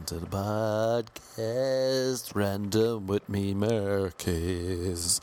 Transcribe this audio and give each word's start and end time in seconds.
Welcome 0.00 0.18
to 0.18 0.24
the 0.24 0.36
podcast, 1.36 2.34
Random 2.34 3.06
with 3.06 3.28
me, 3.28 3.52
Marquez. 3.52 5.20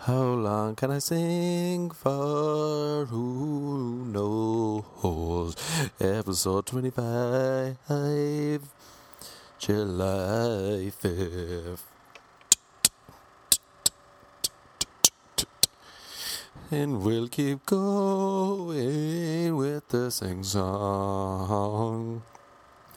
How 0.00 0.22
long 0.22 0.76
can 0.76 0.92
I 0.92 0.98
sing 0.98 1.90
for? 1.90 3.04
Who 3.04 4.06
knows? 4.06 5.56
Episode 6.00 6.64
25, 6.64 8.62
July 9.58 10.90
5th. 11.02 11.82
And 16.70 17.02
we'll 17.02 17.28
keep 17.28 17.66
going 17.66 19.54
with 19.54 19.86
the 19.88 20.10
sing 20.10 20.42
song. 20.42 22.22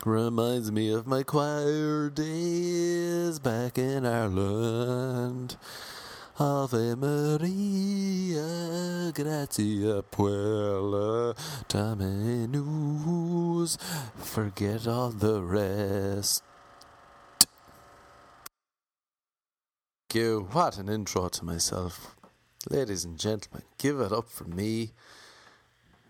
Reminds 0.07 0.71
me 0.71 0.93
of 0.93 1.05
my 1.05 1.21
choir 1.21 2.09
days 2.09 3.39
back 3.39 3.77
in 3.77 4.05
Ireland. 4.05 5.57
Ave 6.39 6.95
Maria, 6.95 8.41
gratia 9.13 10.02
puella, 10.09 11.35
news. 12.49 13.77
Forget 14.16 14.88
all 14.88 15.09
the 15.09 15.41
rest. 15.41 16.41
Thank 20.09 20.23
you. 20.23 20.47
What 20.53 20.77
an 20.77 20.88
intro 20.88 21.27
to 21.27 21.44
myself. 21.44 22.16
Ladies 22.69 23.03
and 23.03 23.19
gentlemen, 23.19 23.64
give 23.77 23.99
it 23.99 24.14
up 24.14 24.30
for 24.30 24.45
me. 24.45 24.94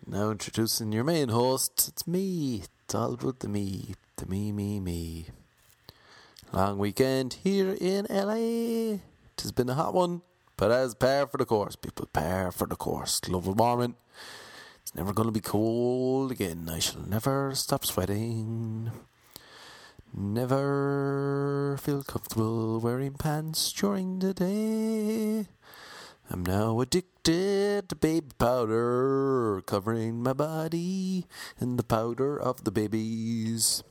Now 0.09 0.29
introducing 0.29 0.93
your 0.93 1.03
main 1.03 1.27
host. 1.27 1.89
It's 1.89 2.07
me. 2.07 2.63
It's 2.85 2.95
all 2.95 3.15
about 3.15 3.39
the 3.39 3.49
me. 3.49 3.93
The 4.15 4.25
me, 4.25 4.53
me, 4.53 4.79
me. 4.79 5.27
Long 6.53 6.77
weekend 6.77 7.39
here 7.43 7.75
in 7.81 8.07
LA. 8.09 8.99
Has 9.41 9.51
been 9.51 9.69
a 9.69 9.73
hot 9.73 9.93
one, 9.93 10.21
but 10.55 10.71
as 10.71 10.95
par 10.95 11.27
for 11.27 11.35
the 11.35 11.43
course, 11.43 11.75
people, 11.75 12.05
par 12.05 12.53
for 12.53 12.65
the 12.67 12.77
course. 12.77 13.19
Global 13.19 13.53
warming. 13.53 13.95
It's 14.81 14.95
never 14.95 15.11
going 15.11 15.27
to 15.27 15.33
be 15.33 15.41
cold 15.41 16.31
again. 16.31 16.69
I 16.71 16.79
shall 16.79 17.01
never 17.01 17.53
stop 17.53 17.85
sweating. 17.85 18.91
Never 20.13 21.77
feel 21.81 22.03
comfortable 22.03 22.79
wearing 22.79 23.15
pants 23.15 23.73
during 23.73 24.19
the 24.19 24.33
day. 24.33 25.47
I'm 26.29 26.45
now 26.45 26.81
addicted 26.81 27.87
to 27.87 27.95
baby 27.95 28.27
powder, 28.37 29.61
covering 29.65 30.21
my 30.21 30.33
body 30.33 31.25
in 31.59 31.77
the 31.77 31.83
powder 31.83 32.37
of 32.37 32.65
the 32.65 32.71
babies. 32.71 33.81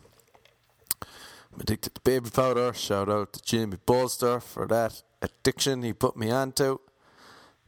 I'm 1.02 1.60
addicted 1.60 1.94
to 1.94 2.00
baby 2.02 2.28
powder. 2.28 2.74
Shout 2.74 3.08
out 3.08 3.32
to 3.32 3.42
Jimmy 3.42 3.78
Bolster 3.86 4.40
for 4.40 4.66
that 4.66 5.02
addiction 5.22 5.82
he 5.82 5.94
put 5.94 6.18
me 6.18 6.30
onto. 6.30 6.78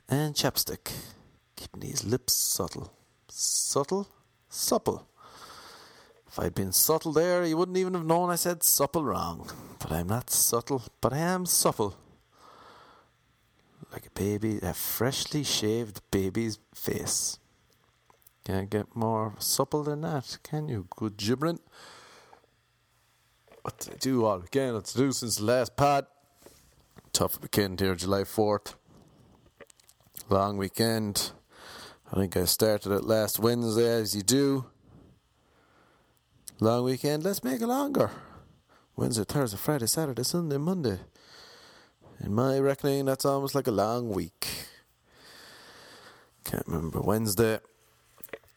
And 0.06 0.34
chapstick, 0.34 0.92
keeping 1.56 1.80
these 1.80 2.04
lips 2.04 2.34
subtle. 2.34 2.92
Subtle? 3.28 4.06
Supple. 4.50 5.08
If 6.26 6.38
I'd 6.38 6.54
been 6.54 6.72
subtle 6.72 7.12
there, 7.14 7.42
you 7.42 7.56
wouldn't 7.56 7.78
even 7.78 7.94
have 7.94 8.04
known 8.04 8.28
I 8.28 8.36
said 8.36 8.62
supple 8.62 9.02
wrong. 9.02 9.50
But 9.78 9.92
I'm 9.92 10.08
not 10.08 10.28
subtle, 10.28 10.82
but 11.00 11.14
I 11.14 11.18
am 11.18 11.46
supple 11.46 11.96
like 13.92 14.06
a 14.06 14.10
baby, 14.10 14.58
a 14.62 14.74
freshly 14.74 15.44
shaved 15.44 16.00
baby's 16.10 16.58
face. 16.74 17.38
Can't 18.44 18.70
get 18.70 18.94
more 18.94 19.34
supple 19.38 19.82
than 19.82 20.00
that, 20.02 20.38
can 20.42 20.68
you? 20.68 20.86
Good 20.96 21.16
gibbering. 21.16 21.60
What 23.62 23.78
did 23.78 23.94
I 23.94 23.96
do 23.98 24.24
all 24.24 24.40
again? 24.40 24.80
To 24.80 24.96
do 24.96 25.12
since 25.12 25.36
the 25.36 25.44
last 25.44 25.76
pod? 25.76 26.06
Tough 27.12 27.40
weekend 27.42 27.80
here, 27.80 27.94
July 27.94 28.22
4th. 28.22 28.74
Long 30.30 30.56
weekend. 30.56 31.32
I 32.10 32.16
think 32.16 32.36
I 32.36 32.44
started 32.46 32.92
it 32.92 33.04
last 33.04 33.38
Wednesday, 33.38 34.00
as 34.00 34.16
you 34.16 34.22
do. 34.22 34.66
Long 36.60 36.84
weekend, 36.84 37.24
let's 37.24 37.44
make 37.44 37.60
it 37.60 37.66
longer. 37.66 38.10
Wednesday, 38.96 39.24
Thursday, 39.24 39.58
Friday, 39.58 39.86
Saturday, 39.86 40.22
Sunday, 40.22 40.56
Monday. 40.56 41.00
In 42.20 42.34
my 42.34 42.58
reckoning, 42.58 43.04
that's 43.04 43.24
almost 43.24 43.54
like 43.54 43.68
a 43.68 43.72
long 43.72 44.10
week. 44.10 44.48
Can't 46.44 46.66
remember 46.66 47.00
Wednesday. 47.00 47.60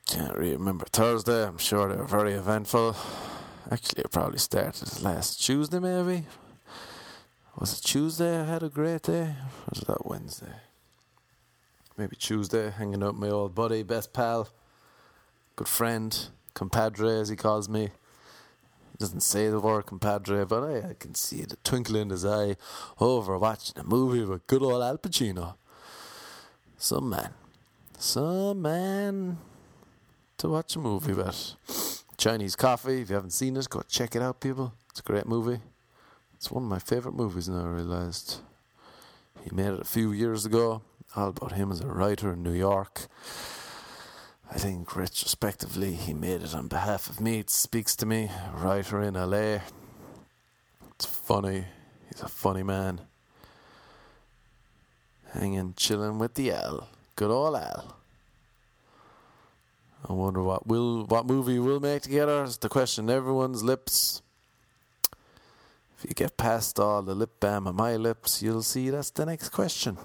Can't 0.08 0.36
really 0.36 0.56
remember 0.56 0.86
Thursday. 0.86 1.46
I'm 1.46 1.60
sure 1.60 1.88
they 1.88 1.96
were 1.96 2.06
very 2.06 2.34
eventful. 2.34 2.96
Actually, 3.70 4.02
it 4.02 4.12
probably 4.12 4.40
started 4.40 5.04
last 5.04 5.44
Tuesday, 5.44 5.78
maybe. 5.78 6.26
Was 7.60 7.78
it 7.78 7.84
Tuesday 7.84 8.40
I 8.40 8.46
had 8.46 8.64
a 8.64 8.70
great 8.70 9.04
day? 9.04 9.36
Or 9.36 9.70
was 9.70 9.82
that 9.82 10.08
Wednesday? 10.08 10.54
Maybe 11.98 12.16
Tuesday, 12.16 12.72
hanging 12.72 13.04
out 13.04 13.14
with 13.14 13.22
my 13.22 13.30
old 13.30 13.54
buddy, 13.54 13.84
best 13.84 14.12
pal, 14.12 14.50
good 15.56 15.68
friend, 15.68 16.30
compadre 16.56 17.20
as 17.20 17.30
he 17.30 17.36
calls 17.36 17.70
me 17.70 17.92
doesn't 19.02 19.22
say 19.22 19.50
the 19.50 19.60
word 19.60 19.88
compadre, 19.88 20.46
but 20.46 20.64
I, 20.64 20.90
I 20.90 20.94
can 20.98 21.16
see 21.16 21.42
the 21.42 21.58
twinkle 21.58 21.96
in 21.98 22.12
his 22.12 22.24
eye 22.24 22.56
over 23.00 23.38
watching 23.38 23.78
a 23.80 23.84
movie 23.84 24.24
with 24.24 24.48
good 24.48 24.62
old 24.62 24.82
Al 24.82 24.98
Pacino. 24.98 25.56
Some 26.78 27.10
man. 27.10 27.34
Some 27.98 28.62
man 28.62 29.38
to 30.38 30.50
watch 30.50 30.76
a 30.76 30.80
movie 30.80 31.14
with. 31.14 31.56
Chinese 32.18 32.56
Coffee, 32.56 33.02
if 33.02 33.10
you 33.10 33.16
haven't 33.16 33.32
seen 33.32 33.58
it, 33.58 33.68
go 33.70 33.82
check 33.88 34.16
it 34.16 34.22
out, 34.22 34.40
people. 34.40 34.74
It's 34.92 35.00
a 35.00 35.04
great 35.04 35.26
movie. 35.26 35.60
It's 36.36 36.52
one 36.52 36.64
of 36.64 36.70
my 36.70 36.80
favourite 36.80 37.18
movies 37.18 37.50
now, 37.50 37.66
I 37.66 37.70
realised. 37.70 38.38
He 39.44 39.50
made 39.56 39.74
it 39.74 39.82
a 39.82 39.86
few 39.86 40.12
years 40.12 40.46
ago, 40.46 40.84
all 41.16 41.30
about 41.30 41.54
him 41.54 41.72
as 41.72 41.82
a 41.82 41.88
writer 41.88 42.34
in 42.34 42.44
New 42.44 42.54
York. 42.54 43.08
I 44.54 44.56
think 44.56 44.98
retrospectively 44.98 45.94
he 45.94 46.14
made 46.14 46.42
it 46.42 46.54
on 46.54 46.68
behalf 46.68 47.10
of 47.10 47.22
me. 47.22 47.40
It 47.40 47.50
speaks 47.50 47.96
to 47.96 48.06
me, 48.06 48.30
writer 48.54 49.02
in 49.02 49.14
LA. 49.14 49.60
It's 50.92 51.06
funny. 51.06 51.64
He's 52.10 52.22
a 52.22 52.28
funny 52.28 52.62
man. 52.62 53.00
Hanging, 55.32 55.74
chilling 55.78 56.20
with 56.20 56.34
the 56.34 56.52
Al. 56.52 56.90
Good 57.16 57.32
old 57.32 57.56
Al. 57.56 57.96
I 60.10 60.12
wonder 60.12 60.44
what 60.44 60.68
will 60.68 61.06
what 61.06 61.26
movie 61.26 61.58
we'll 61.58 61.80
make 61.80 62.02
together 62.02 62.44
is 62.44 62.58
the 62.58 62.68
question 62.68 63.10
everyone's 63.10 63.64
lips. 63.64 64.22
If 65.98 66.10
you 66.10 66.14
get 66.14 66.36
past 66.36 66.78
all 66.78 67.02
the 67.02 67.16
lip 67.16 67.40
balm 67.40 67.68
on 67.68 67.76
my 67.78 67.96
lips, 67.96 68.42
you'll 68.42 68.64
see 68.64 68.90
that's 68.90 69.12
the 69.12 69.26
next 69.26 69.50
question. 69.50 69.98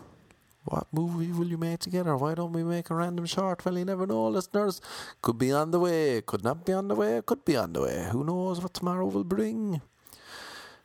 What 0.67 0.89
movie 0.93 1.31
will 1.31 1.47
you 1.47 1.59
make 1.59 1.79
together? 1.79 2.17
Why 2.17 2.35
don't 2.35 2.53
we 2.53 2.65
make 2.65 2.91
a 2.91 2.95
random 2.97 3.25
short? 3.27 3.65
Well, 3.65 3.79
you 3.79 3.85
never 3.85 4.05
know, 4.05 4.27
listeners. 4.27 4.81
Could 5.23 5.39
be 5.39 5.53
on 5.53 5.71
the 5.71 5.79
way, 5.79 6.23
could 6.23 6.43
not 6.43 6.65
be 6.65 6.73
on 6.73 6.89
the 6.89 6.97
way, 6.97 7.23
could 7.25 7.45
be 7.45 7.57
on 7.57 7.73
the 7.73 7.83
way. 7.83 8.09
Who 8.11 8.25
knows 8.25 8.61
what 8.61 8.75
tomorrow 8.75 9.07
will 9.07 9.23
bring? 9.23 9.81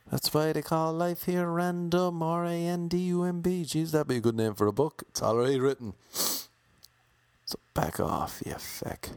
That's 0.08 0.32
why 0.32 0.52
they 0.52 0.62
call 0.62 0.92
life 0.92 1.24
here 1.24 1.48
random, 1.48 2.22
R 2.22 2.44
A 2.44 2.54
N 2.54 2.86
D 2.86 2.98
U 3.08 3.24
M 3.24 3.40
B. 3.40 3.64
Jeez, 3.64 3.90
that'd 3.90 4.06
be 4.06 4.18
a 4.18 4.20
good 4.20 4.36
name 4.36 4.54
for 4.54 4.68
a 4.68 4.72
book. 4.72 5.02
It's 5.08 5.22
already 5.22 5.58
written. 5.58 5.94
So 6.12 7.58
back 7.74 7.98
off, 7.98 8.40
you 8.46 8.54
feck. 8.54 9.08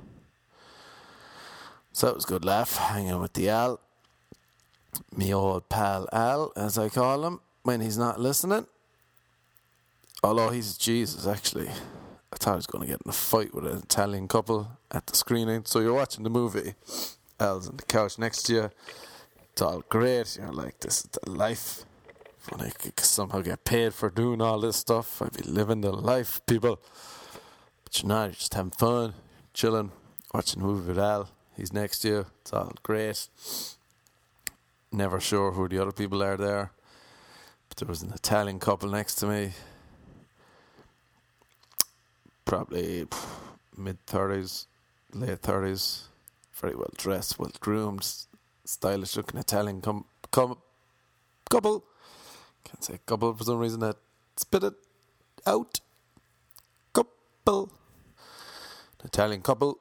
So 1.91 2.07
it 2.07 2.15
was 2.15 2.25
good 2.25 2.43
laugh, 2.43 2.75
hanging 2.77 3.19
with 3.19 3.33
the 3.33 3.49
Al. 3.49 3.79
Me 5.15 5.31
old 5.31 5.69
pal 5.69 6.09
Al, 6.11 6.51
as 6.55 6.77
I 6.79 6.89
call 6.89 7.23
him, 7.23 7.39
when 7.61 7.81
he's 7.81 7.99
not 7.99 8.19
listening. 8.19 8.65
Although 10.25 10.49
he's 10.49 10.75
Jesus, 10.75 11.27
actually. 11.27 11.67
I 11.67 12.37
thought 12.37 12.53
he 12.53 12.55
was 12.55 12.65
going 12.65 12.81
to 12.81 12.87
get 12.87 12.99
in 13.05 13.09
a 13.11 13.13
fight 13.13 13.53
with 13.53 13.67
an 13.67 13.77
Italian 13.77 14.27
couple 14.27 14.71
at 14.89 15.05
the 15.05 15.15
screening. 15.15 15.65
So 15.65 15.81
you're 15.81 15.93
watching 15.93 16.23
the 16.23 16.31
movie. 16.31 16.73
Al's 17.39 17.69
on 17.69 17.77
the 17.77 17.83
couch 17.83 18.17
next 18.17 18.41
to 18.47 18.53
you. 18.53 18.69
It's 19.51 19.61
all 19.61 19.83
great. 19.87 20.35
You're 20.35 20.51
like, 20.51 20.79
this 20.79 21.01
is 21.01 21.11
the 21.11 21.29
life. 21.29 21.85
When 22.49 22.65
I 22.65 22.71
could 22.71 22.99
somehow 23.01 23.41
get 23.41 23.65
paid 23.65 23.93
for 23.93 24.09
doing 24.09 24.41
all 24.41 24.59
this 24.59 24.77
stuff, 24.77 25.21
I'd 25.21 25.33
be 25.33 25.43
living 25.43 25.81
the 25.81 25.91
life, 25.91 26.41
people. 26.47 26.79
But 27.83 28.01
you're 28.01 28.09
not. 28.09 28.23
You're 28.23 28.31
just 28.31 28.55
having 28.55 28.71
fun, 28.71 29.13
chilling, 29.53 29.91
watching 30.33 30.59
the 30.59 30.67
movie 30.67 30.87
with 30.87 30.97
Al. 30.97 31.29
He's 31.55 31.71
next 31.71 31.99
to 31.99 32.07
you. 32.07 32.25
It's 32.41 32.51
all 32.51 32.73
great. 32.81 33.27
Never 34.91 35.19
sure 35.19 35.51
who 35.51 35.67
the 35.67 35.79
other 35.79 35.91
people 35.91 36.23
are 36.23 36.35
there. 36.35 36.71
But 37.69 37.77
there 37.77 37.87
was 37.87 38.01
an 38.01 38.11
Italian 38.11 38.57
couple 38.57 38.89
next 38.89 39.17
to 39.17 39.27
me 39.27 39.51
probably 42.45 43.05
mid 43.75 43.97
thirties, 44.05 44.67
late 45.13 45.39
thirties, 45.39 46.09
very 46.53 46.75
well 46.75 46.91
dressed, 46.97 47.39
well 47.39 47.51
groomed, 47.59 48.07
stylish 48.63 49.15
looking 49.17 49.39
Italian 49.39 49.81
com- 49.81 50.05
com- 50.31 50.57
couple. 51.49 51.83
Can't 52.63 52.83
say 52.83 52.99
couple 53.05 53.33
for 53.33 53.43
some 53.43 53.59
reason. 53.59 53.79
That 53.81 53.97
spit 54.37 54.63
it 54.63 54.73
out. 55.45 55.79
Couple. 56.93 57.71
An 58.99 59.05
Italian 59.05 59.41
couple. 59.41 59.79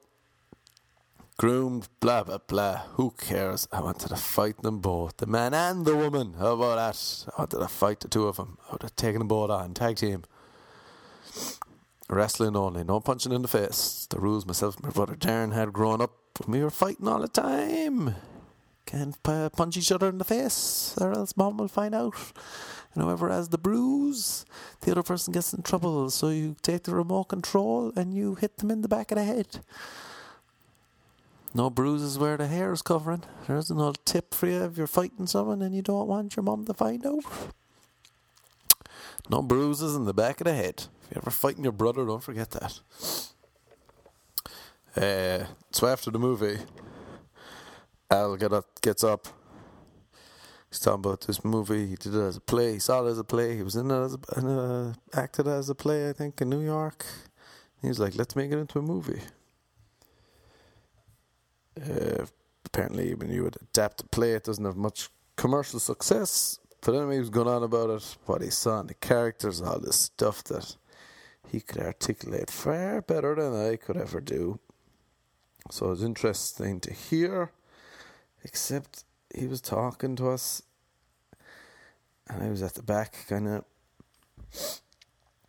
groomed, 1.37 1.87
blah 1.99 2.23
blah 2.23 2.37
blah. 2.47 2.77
Who 2.95 3.11
cares? 3.11 3.67
I 3.71 3.81
wanted 3.81 4.09
to 4.09 4.15
fight 4.15 4.61
them 4.61 4.79
both, 4.79 5.17
the 5.17 5.25
man 5.25 5.53
and 5.53 5.85
the 5.85 5.95
woman. 5.95 6.35
How 6.39 6.53
about 6.53 6.75
that? 6.77 7.25
I 7.35 7.41
wanted 7.41 7.59
to 7.59 7.67
fight 7.67 7.99
the 8.01 8.07
two 8.07 8.27
of 8.27 8.37
them. 8.37 8.57
I 8.67 8.71
would 8.73 8.83
have 8.83 8.95
taken 8.95 9.19
them 9.19 9.27
both 9.27 9.49
on 9.49 9.73
tag 9.73 9.97
team. 9.97 10.23
Wrestling 12.07 12.55
only, 12.55 12.83
no 12.83 12.99
punching 12.99 13.31
in 13.31 13.41
the 13.41 13.47
face. 13.47 14.07
The 14.09 14.19
rules 14.19 14.45
myself 14.45 14.75
and 14.75 14.85
my 14.85 14.91
brother 14.91 15.15
Darren 15.15 15.53
had 15.53 15.73
grown 15.73 16.01
up. 16.01 16.11
We 16.47 16.61
were 16.61 16.69
fighting 16.69 17.07
all 17.07 17.19
the 17.19 17.27
time. 17.27 18.15
Can't 18.85 19.21
punch 19.23 19.77
each 19.77 19.91
other 19.91 20.09
in 20.09 20.19
the 20.19 20.23
face, 20.23 20.95
or 21.01 21.11
else 21.13 21.35
mom 21.35 21.57
will 21.57 21.67
find 21.67 21.95
out. 21.95 22.13
And 22.93 23.03
whoever 23.03 23.29
has 23.29 23.49
the 23.49 23.57
bruise, 23.57 24.45
the 24.81 24.91
other 24.91 25.01
person 25.01 25.33
gets 25.33 25.51
in 25.51 25.63
trouble. 25.63 26.09
So 26.11 26.29
you 26.29 26.55
take 26.61 26.83
the 26.83 26.93
remote 26.93 27.25
control 27.25 27.91
and 27.95 28.13
you 28.13 28.35
hit 28.35 28.57
them 28.57 28.69
in 28.69 28.81
the 28.83 28.87
back 28.87 29.11
of 29.11 29.17
the 29.17 29.23
head. 29.23 29.61
No 31.55 31.69
bruises 31.69 32.19
where 32.19 32.37
the 32.37 32.47
hair 32.47 32.71
is 32.71 32.81
covering. 32.81 33.23
There's 33.47 33.71
another 33.71 33.97
tip 34.05 34.33
for 34.33 34.45
you 34.45 34.63
if 34.63 34.77
you're 34.77 34.87
fighting 34.87 35.25
someone 35.25 35.61
and 35.61 35.73
you 35.73 35.81
don't 35.81 36.07
want 36.07 36.35
your 36.35 36.43
mom 36.43 36.65
to 36.65 36.73
find 36.73 37.05
out. 37.05 37.23
No 39.29 39.41
bruises 39.41 39.95
in 39.95 40.05
the 40.05 40.13
back 40.13 40.39
of 40.39 40.45
the 40.45 40.53
head. 40.53 40.85
If 41.05 41.11
you're 41.11 41.21
ever 41.21 41.31
fighting 41.31 41.63
your 41.63 41.73
brother, 41.73 42.05
don't 42.05 42.23
forget 42.23 42.51
that. 42.51 42.79
Uh, 44.97 45.45
so 45.71 45.87
after 45.87 46.09
the 46.09 46.17
movie, 46.17 46.57
Al 48.09 48.35
get 48.37 48.53
up, 48.53 48.81
gets 48.81 49.03
up. 49.03 49.27
He's 50.69 50.79
talking 50.79 51.05
about 51.05 51.21
this 51.21 51.43
movie. 51.45 51.87
He 51.87 51.95
did 51.95 52.15
it 52.15 52.21
as 52.21 52.37
a 52.37 52.41
play. 52.41 52.73
He 52.73 52.79
saw 52.79 53.05
it 53.05 53.09
as 53.11 53.19
a 53.19 53.23
play. 53.23 53.55
He 53.55 53.63
was 53.63 53.75
in 53.75 53.91
it 53.91 53.93
as 53.93 54.15
a, 54.15 54.39
in 54.39 54.47
a 54.47 54.95
acted 55.13 55.47
as 55.47 55.69
a 55.69 55.75
play, 55.75 56.09
I 56.09 56.13
think, 56.13 56.41
in 56.41 56.49
New 56.49 56.61
York. 56.61 57.05
He 57.81 57.87
was 57.87 57.99
like, 57.99 58.15
"Let's 58.15 58.35
make 58.35 58.51
it 58.51 58.57
into 58.57 58.79
a 58.79 58.81
movie." 58.81 59.21
Uh, 61.79 62.25
apparently, 62.65 63.13
when 63.13 63.29
you 63.29 63.43
would 63.43 63.57
adapt 63.61 64.01
a 64.01 64.07
play, 64.07 64.31
it 64.31 64.43
doesn't 64.43 64.65
have 64.65 64.75
much 64.75 65.09
commercial 65.35 65.79
success. 65.79 66.59
But 66.81 66.95
anyway, 66.95 67.15
he 67.15 67.19
was 67.19 67.29
going 67.29 67.47
on 67.47 67.63
about 67.63 67.89
it, 67.89 68.17
what 68.25 68.41
he 68.41 68.49
saw 68.49 68.79
in 68.79 68.87
the 68.87 68.93
characters, 68.95 69.61
all 69.61 69.79
this 69.79 69.99
stuff 69.99 70.43
that 70.45 70.77
he 71.55 71.61
could 71.61 71.81
articulate 71.81 72.51
far 72.51 73.01
better 73.01 73.33
than 73.33 73.55
I 73.55 73.77
could 73.77 73.95
ever 73.95 74.19
do. 74.19 74.59
So 75.71 75.85
it 75.85 75.91
was 75.91 76.03
interesting 76.03 76.81
to 76.81 76.91
hear, 76.91 77.51
except 78.43 79.05
he 79.33 79.47
was 79.47 79.61
talking 79.61 80.17
to 80.17 80.31
us, 80.31 80.61
and 82.27 82.43
I 82.43 82.49
was 82.49 82.61
at 82.61 82.73
the 82.73 82.83
back, 82.83 83.25
kind 83.29 83.47
of 83.47 83.63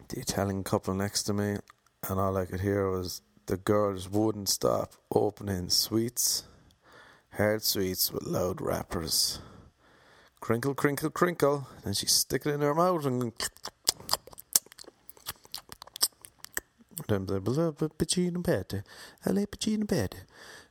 the 0.08 0.20
Italian 0.20 0.62
couple 0.62 0.94
next 0.94 1.24
to 1.24 1.32
me, 1.32 1.56
and 2.08 2.20
all 2.20 2.36
I 2.36 2.44
could 2.44 2.60
hear 2.60 2.88
was 2.88 3.22
the 3.46 3.56
girls 3.56 4.08
wouldn't 4.08 4.48
stop 4.48 4.92
opening 5.12 5.70
sweets, 5.70 6.44
hard 7.32 7.64
sweets 7.64 8.12
with 8.12 8.22
loud 8.22 8.60
wrappers. 8.60 9.40
Crinkle, 10.38 10.74
crinkle, 10.74 11.10
crinkle. 11.10 11.66
Then 11.82 11.94
she'd 11.94 12.10
stick 12.10 12.46
it 12.46 12.54
in 12.54 12.60
her 12.60 12.76
mouth 12.76 13.04
and. 13.04 13.32
Then 17.08 17.26
the 17.26 17.38
little 17.38 17.72
piccino 17.72 18.42
pette, 18.42 18.82
a 19.24 19.32
little 19.32 19.46
piccino 19.46 19.86
pette, 19.86 20.24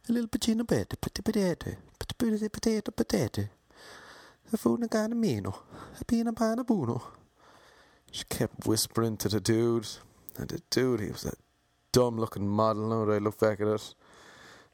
a 0.09 0.11
little 0.11 0.27
piccino 0.27 0.67
pette, 0.67 0.97
potato, 0.97 1.77
potato, 1.97 2.49
potato, 2.49 2.91
potato. 2.91 3.49
A 4.51 4.57
funa 4.57 4.87
mino, 5.15 5.63
a 5.99 6.03
pina 6.03 6.33
pana 6.33 6.63
buno. 6.63 7.01
She 8.11 8.25
kept 8.29 8.67
whispering 8.67 9.17
to 9.17 9.29
the 9.29 9.39
dude, 9.39 9.87
and 10.37 10.49
the 10.49 10.61
dude, 10.69 10.99
he 10.99 11.11
was 11.11 11.25
a 11.25 11.33
dumb 11.91 12.17
looking 12.17 12.47
model 12.47 12.89
now 12.89 13.05
that 13.05 13.13
I 13.13 13.17
look 13.17 13.39
back 13.39 13.61
at 13.61 13.67
it. 13.67 13.95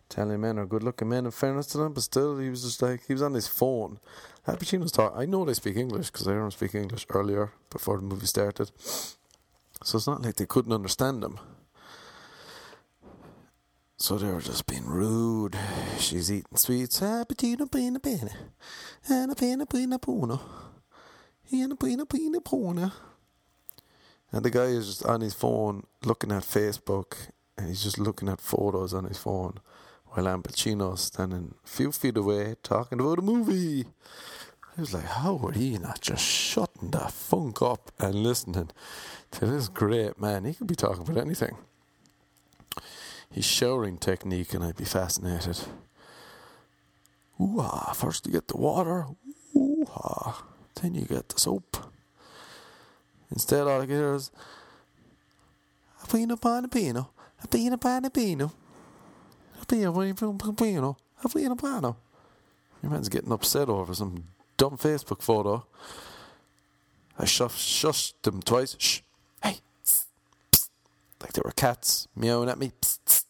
Italian 0.09 0.41
men 0.41 0.59
are 0.59 0.65
good 0.65 0.83
looking 0.83 1.09
men 1.09 1.25
in 1.25 1.31
fairness 1.31 1.67
to 1.67 1.77
them, 1.77 1.93
but 1.93 2.03
still, 2.03 2.37
he 2.37 2.49
was 2.49 2.63
just 2.63 2.81
like, 2.81 3.05
he 3.07 3.13
was 3.13 3.21
on 3.21 3.33
his 3.33 3.47
phone. 3.47 3.99
Al 4.45 4.57
Pacino's 4.57 4.91
talking. 4.91 5.17
I 5.17 5.25
know 5.25 5.45
they 5.45 5.53
speak 5.53 5.77
English 5.77 6.11
because 6.11 6.27
I 6.27 6.31
heard 6.31 6.43
him 6.43 6.51
speak 6.51 6.75
English 6.75 7.05
earlier 7.09 7.53
before 7.69 7.97
the 7.97 8.03
movie 8.03 8.25
started. 8.25 8.71
So 9.83 9.97
it's 9.97 10.07
not 10.07 10.21
like 10.21 10.35
they 10.35 10.45
couldn't 10.45 10.73
understand 10.73 11.23
him. 11.23 11.39
So 13.97 14.17
they 14.17 14.31
were 14.31 14.41
just 14.41 14.65
being 14.65 14.85
rude. 14.85 15.55
She's 15.99 16.31
eating 16.31 16.57
sweets. 16.57 16.99
Pacino, 16.99 17.71
pina, 17.71 17.99
pina. 17.99 18.31
And 19.09 19.31
a 19.31 19.35
pina, 19.35 19.65
pina, 19.65 19.99
puno. 19.99 20.39
And 21.51 21.73
a 21.73 21.75
pina, 21.75 22.05
pina, 22.05 22.41
puna. 22.41 22.93
And 24.31 24.43
the 24.43 24.49
guy 24.49 24.65
is 24.65 24.87
just 24.87 25.05
on 25.05 25.21
his 25.21 25.33
phone 25.33 25.83
looking 26.03 26.31
at 26.31 26.43
Facebook 26.43 27.13
and 27.57 27.67
he's 27.67 27.83
just 27.83 27.99
looking 27.99 28.29
at 28.29 28.41
photos 28.41 28.93
on 28.93 29.05
his 29.05 29.17
phone 29.17 29.59
while 30.07 30.27
Al 30.27 30.39
Pacino's 30.39 31.01
standing 31.01 31.53
a 31.63 31.67
few 31.67 31.91
feet 31.91 32.17
away 32.17 32.55
talking 32.63 32.99
about 32.99 33.19
a 33.19 33.21
movie. 33.21 33.85
I 34.77 34.81
was 34.81 34.93
like, 34.93 35.05
how 35.05 35.37
are 35.43 35.51
he 35.51 35.77
not 35.77 36.01
just 36.01 36.23
shutting 36.23 36.91
the 36.91 36.99
funk 36.99 37.61
up 37.61 37.91
and 37.99 38.15
listening 38.15 38.71
to 39.31 39.45
this 39.45 39.67
great 39.67 40.19
man? 40.19 40.45
He 40.45 40.53
could 40.53 40.67
be 40.67 40.75
talking 40.75 41.01
about 41.01 41.17
anything. 41.17 41.57
His 43.31 43.45
showering 43.45 43.97
technique, 43.97 44.53
and 44.53 44.63
I'd 44.63 44.75
be 44.75 44.85
fascinated. 44.85 45.59
Ooh 47.39 47.59
ah, 47.59 47.93
first 47.95 48.27
you 48.27 48.33
get 48.33 48.47
the 48.47 48.57
water, 48.57 49.07
ooh 49.55 49.85
ah, 49.95 50.43
then 50.81 50.93
you 50.93 51.05
get 51.05 51.29
the 51.29 51.39
soap. 51.39 51.77
Instead, 53.31 53.61
all 53.61 53.81
I 53.81 53.85
get 53.85 53.97
is 53.97 54.29
a 56.03 56.07
pino 56.07 56.35
pan 56.35 56.69
pino, 56.69 57.09
a 57.41 57.47
pino 57.47 57.77
pan 57.77 58.09
pino, 58.11 58.51
a 59.59 59.65
pino 59.65 59.93
pan 59.93 60.13
pino, 60.55 60.97
a 61.23 61.29
pino 61.29 61.55
pano. 61.55 61.95
Your 62.83 62.91
man's 62.91 63.09
getting 63.09 63.31
upset 63.31 63.69
over 63.69 63.93
some 63.93 64.25
dumb 64.57 64.77
Facebook 64.77 65.21
photo. 65.21 65.65
I 67.17 67.25
shush, 67.25 67.53
shushed 67.53 68.27
him 68.27 68.41
twice. 68.41 68.75
Shh. 68.77 69.01
Like 71.21 71.33
there 71.33 71.43
were 71.45 71.51
cats 71.51 72.07
meowing 72.15 72.49
at 72.49 72.57
me. 72.57 72.71
Psst, 72.81 73.25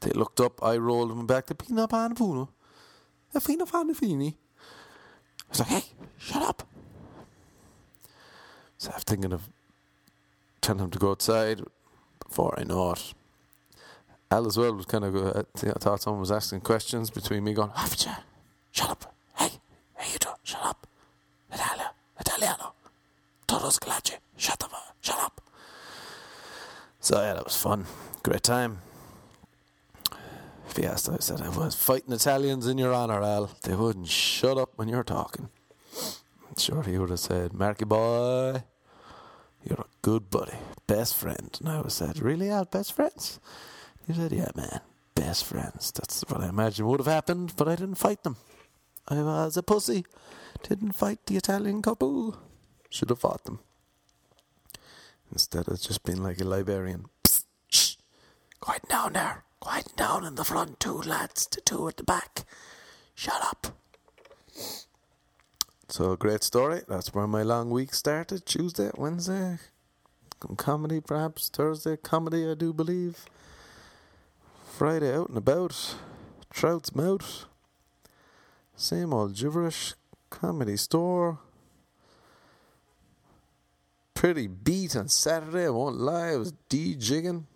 they 0.00 0.10
looked 0.10 0.40
up. 0.40 0.62
I 0.62 0.76
rolled 0.76 1.10
them 1.10 1.26
back 1.26 1.46
to 1.46 1.54
Pina 1.54 1.88
Pana 1.88 2.14
Puno. 2.14 2.48
A 3.34 3.40
Fina 3.40 3.66
Fana 3.66 3.94
Fini. 3.94 4.36
I 5.40 5.48
was 5.50 5.58
like, 5.60 5.68
hey, 5.68 5.84
shut 6.18 6.42
up. 6.42 6.62
So 8.78 8.90
I'm 8.94 9.00
thinking 9.00 9.32
of 9.32 9.48
telling 10.60 10.82
him 10.84 10.90
to 10.90 10.98
go 10.98 11.10
outside 11.10 11.62
before 12.26 12.58
I 12.58 12.64
know 12.64 12.92
it. 12.92 13.14
Al 14.30 14.46
as 14.46 14.56
well 14.56 14.74
was 14.74 14.86
kind 14.86 15.04
of 15.04 15.12
good. 15.12 15.36
Uh, 15.36 15.70
I 15.70 15.78
thought 15.78 16.02
someone 16.02 16.20
was 16.20 16.32
asking 16.32 16.60
questions 16.62 17.10
between 17.10 17.44
me 17.44 17.54
going, 17.54 17.70
Officer, 17.70 18.16
shut 18.72 18.90
up. 18.90 19.14
Hey, 19.36 19.50
hey, 19.96 20.12
you 20.12 20.18
do, 20.18 20.28
shut 20.42 20.64
up. 20.64 20.86
Italia, 21.52 21.92
Italiano. 22.18 22.74
Todos 23.46 23.78
clache. 23.78 24.18
Shut 24.36 24.62
up, 24.64 24.72
shut 25.06 25.18
up. 25.18 25.40
So 27.00 27.20
yeah, 27.20 27.34
that 27.34 27.44
was 27.44 27.56
fun. 27.56 27.86
Great 28.22 28.42
time. 28.42 28.78
Fiesta, 30.66 31.12
I 31.12 31.20
said 31.20 31.40
I 31.40 31.48
was 31.48 31.74
fighting 31.74 32.12
Italians 32.12 32.66
in 32.66 32.76
your 32.76 32.92
honour, 32.92 33.22
Al. 33.22 33.50
They 33.62 33.74
wouldn't 33.74 34.08
shut 34.08 34.58
up 34.58 34.72
when 34.76 34.88
you're 34.88 35.04
talking. 35.04 35.48
Sure, 36.58 36.82
he 36.82 36.98
would 36.98 37.10
have 37.10 37.20
said, 37.20 37.52
Marky 37.52 37.84
boy, 37.84 38.62
you're 39.62 39.80
a 39.80 39.86
good 40.02 40.30
buddy, 40.30 40.56
best 40.86 41.14
friend. 41.16 41.56
And 41.60 41.68
I 41.68 41.76
would 41.76 41.86
have 41.86 41.92
said, 41.92 42.20
Really, 42.20 42.50
Al, 42.50 42.64
best 42.64 42.92
friends? 42.94 43.38
He 44.06 44.12
said, 44.14 44.32
Yeah, 44.32 44.50
man, 44.54 44.80
best 45.14 45.44
friends. 45.44 45.92
That's 45.92 46.24
what 46.28 46.40
I 46.42 46.48
imagine 46.48 46.86
would 46.86 47.00
have 47.00 47.06
happened, 47.06 47.52
but 47.56 47.68
I 47.68 47.76
didn't 47.76 47.96
fight 47.96 48.22
them. 48.24 48.36
I 49.08 49.22
was 49.22 49.56
a 49.56 49.62
pussy. 49.62 50.04
Didn't 50.62 50.92
fight 50.92 51.20
the 51.26 51.36
Italian 51.36 51.82
couple. 51.82 52.36
Should 52.90 53.10
have 53.10 53.20
fought 53.20 53.44
them. 53.44 53.60
Instead 55.32 55.68
of 55.68 55.80
just 55.80 56.04
being 56.04 56.22
like 56.22 56.40
a 56.40 56.44
librarian. 56.44 57.06
Psst, 57.24 57.44
shh. 57.68 57.96
Quiet 58.60 58.88
down 58.88 59.12
there. 59.14 59.44
Quiet 59.60 59.96
down 59.96 60.24
in 60.24 60.34
the 60.36 60.44
front, 60.44 60.78
two 60.78 61.02
lads, 61.02 61.46
the 61.46 61.60
two 61.60 61.88
at 61.88 61.96
the 61.96 62.04
back. 62.04 62.44
Shut 63.14 63.42
up. 63.42 63.66
So, 65.88 66.16
great 66.16 66.42
story. 66.42 66.82
That's 66.88 67.14
where 67.14 67.26
my 67.26 67.42
long 67.42 67.70
week 67.70 67.94
started. 67.94 68.44
Tuesday, 68.44 68.90
Wednesday, 68.96 69.58
comedy 70.56 71.00
perhaps. 71.00 71.48
Thursday, 71.48 71.96
comedy, 71.96 72.48
I 72.48 72.54
do 72.54 72.72
believe. 72.72 73.24
Friday, 74.76 75.14
out 75.14 75.28
and 75.28 75.38
about. 75.38 75.96
Trout's 76.50 76.94
mouth. 76.94 77.46
Same 78.76 79.14
old 79.14 79.34
gibberish. 79.34 79.94
Comedy 80.28 80.76
store. 80.76 81.38
Pretty 84.26 84.48
beat 84.48 84.96
on 84.96 85.06
Saturday, 85.06 85.66
I 85.66 85.70
won't 85.70 85.98
lie. 85.98 86.30
I 86.30 86.36
was 86.36 86.52
de-jigging. 86.68 87.46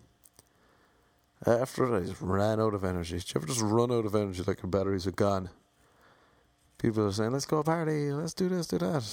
After 1.45 1.83
it, 1.83 2.01
I 2.01 2.05
just 2.05 2.21
ran 2.21 2.61
out 2.61 2.73
of 2.73 2.85
energy. 2.85 3.17
Did 3.17 3.29
you 3.29 3.41
ever 3.41 3.47
just 3.47 3.59
run 3.59 3.91
out 3.91 4.05
of 4.05 4.15
energy 4.15 4.41
like 4.47 4.63
your 4.63 4.69
batteries 4.69 5.05
are 5.05 5.11
gone? 5.11 5.49
People 6.77 7.07
are 7.07 7.11
saying, 7.11 7.31
let's 7.31 7.43
go 7.43 7.61
party, 7.61 8.13
let's 8.13 8.33
do 8.33 8.47
this, 8.47 8.67
do 8.67 8.77
that. 8.77 9.03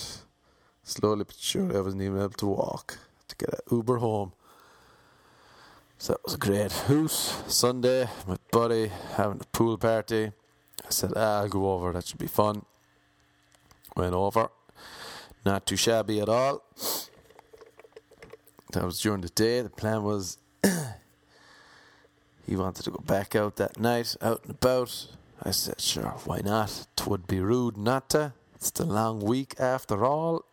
Slowly 0.85 1.25
but 1.25 1.35
surely, 1.37 1.77
I 1.77 1.81
wasn't 1.81 2.03
even 2.03 2.19
able 2.19 2.29
to 2.29 2.47
walk 2.47 2.97
to 3.27 3.35
get 3.35 3.53
an 3.53 3.59
Uber 3.73 3.97
home. 3.97 4.35
So 5.99 6.13
it 6.13 6.21
was 6.25 6.35
a 6.35 6.39
great 6.39 6.71
hoot. 6.71 7.11
Sunday, 7.11 8.09
my 8.29 8.37
buddy 8.53 8.93
having 9.17 9.41
a 9.41 9.47
pool 9.47 9.77
party. 9.79 10.27
I 10.27 10.91
said, 10.91 11.13
ah, 11.17 11.41
I'll 11.41 11.49
go 11.49 11.73
over, 11.73 11.93
that 11.93 12.07
should 12.07 12.19
be 12.19 12.29
fun. 12.29 12.65
Went 13.97 14.15
over. 14.15 14.49
Not 15.45 15.67
too 15.67 15.75
shabby 15.75 16.21
at 16.21 16.29
all. 16.29 16.63
That 18.73 18.85
was 18.85 19.01
during 19.01 19.23
the 19.23 19.29
day. 19.29 19.63
The 19.63 19.71
plan 19.71 20.03
was 20.03 20.39
he 22.47 22.57
wanted 22.57 22.85
to 22.85 22.91
go 22.91 23.03
back 23.05 23.35
out 23.35 23.57
that 23.57 23.79
night, 23.79 24.17
out 24.21 24.43
and 24.43 24.51
about. 24.51 25.09
I 25.43 25.53
said, 25.53 25.81
sure, 25.81 26.15
why 26.25 26.41
not? 26.45 26.87
Twould 26.97 27.27
be 27.27 27.41
rude 27.41 27.77
not 27.77 28.11
to. 28.11 28.33
It's 28.57 28.71
the 28.71 28.85
long 28.85 29.21
week 29.21 29.55
after 29.59 30.05
all. 30.05 30.45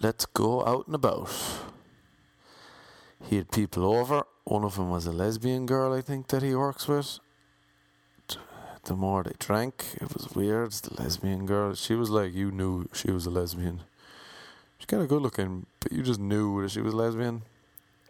Let's 0.00 0.26
go 0.26 0.64
out 0.64 0.86
and 0.86 0.94
about. 0.94 1.30
He 3.26 3.36
had 3.36 3.50
people 3.50 3.84
over. 3.84 4.22
One 4.44 4.64
of 4.64 4.76
them 4.76 4.90
was 4.90 5.06
a 5.06 5.12
lesbian 5.12 5.66
girl, 5.66 5.92
I 5.92 6.00
think, 6.00 6.28
that 6.28 6.42
he 6.42 6.54
works 6.54 6.86
with. 6.86 7.18
The 8.84 8.94
more 8.94 9.24
they 9.24 9.34
drank, 9.38 9.84
it 10.00 10.14
was 10.14 10.34
weird. 10.34 10.72
The 10.72 11.02
lesbian 11.02 11.44
girl, 11.44 11.74
she 11.74 11.94
was 11.94 12.08
like, 12.10 12.32
you 12.32 12.50
knew 12.50 12.88
she 12.94 13.10
was 13.10 13.26
a 13.26 13.30
lesbian. 13.30 13.80
She's 14.78 14.86
kind 14.86 15.02
of 15.02 15.08
good 15.08 15.22
looking, 15.22 15.66
but 15.80 15.92
you 15.92 16.02
just 16.02 16.20
knew 16.20 16.62
that 16.62 16.70
she 16.70 16.80
was 16.80 16.94
lesbian. 16.94 17.42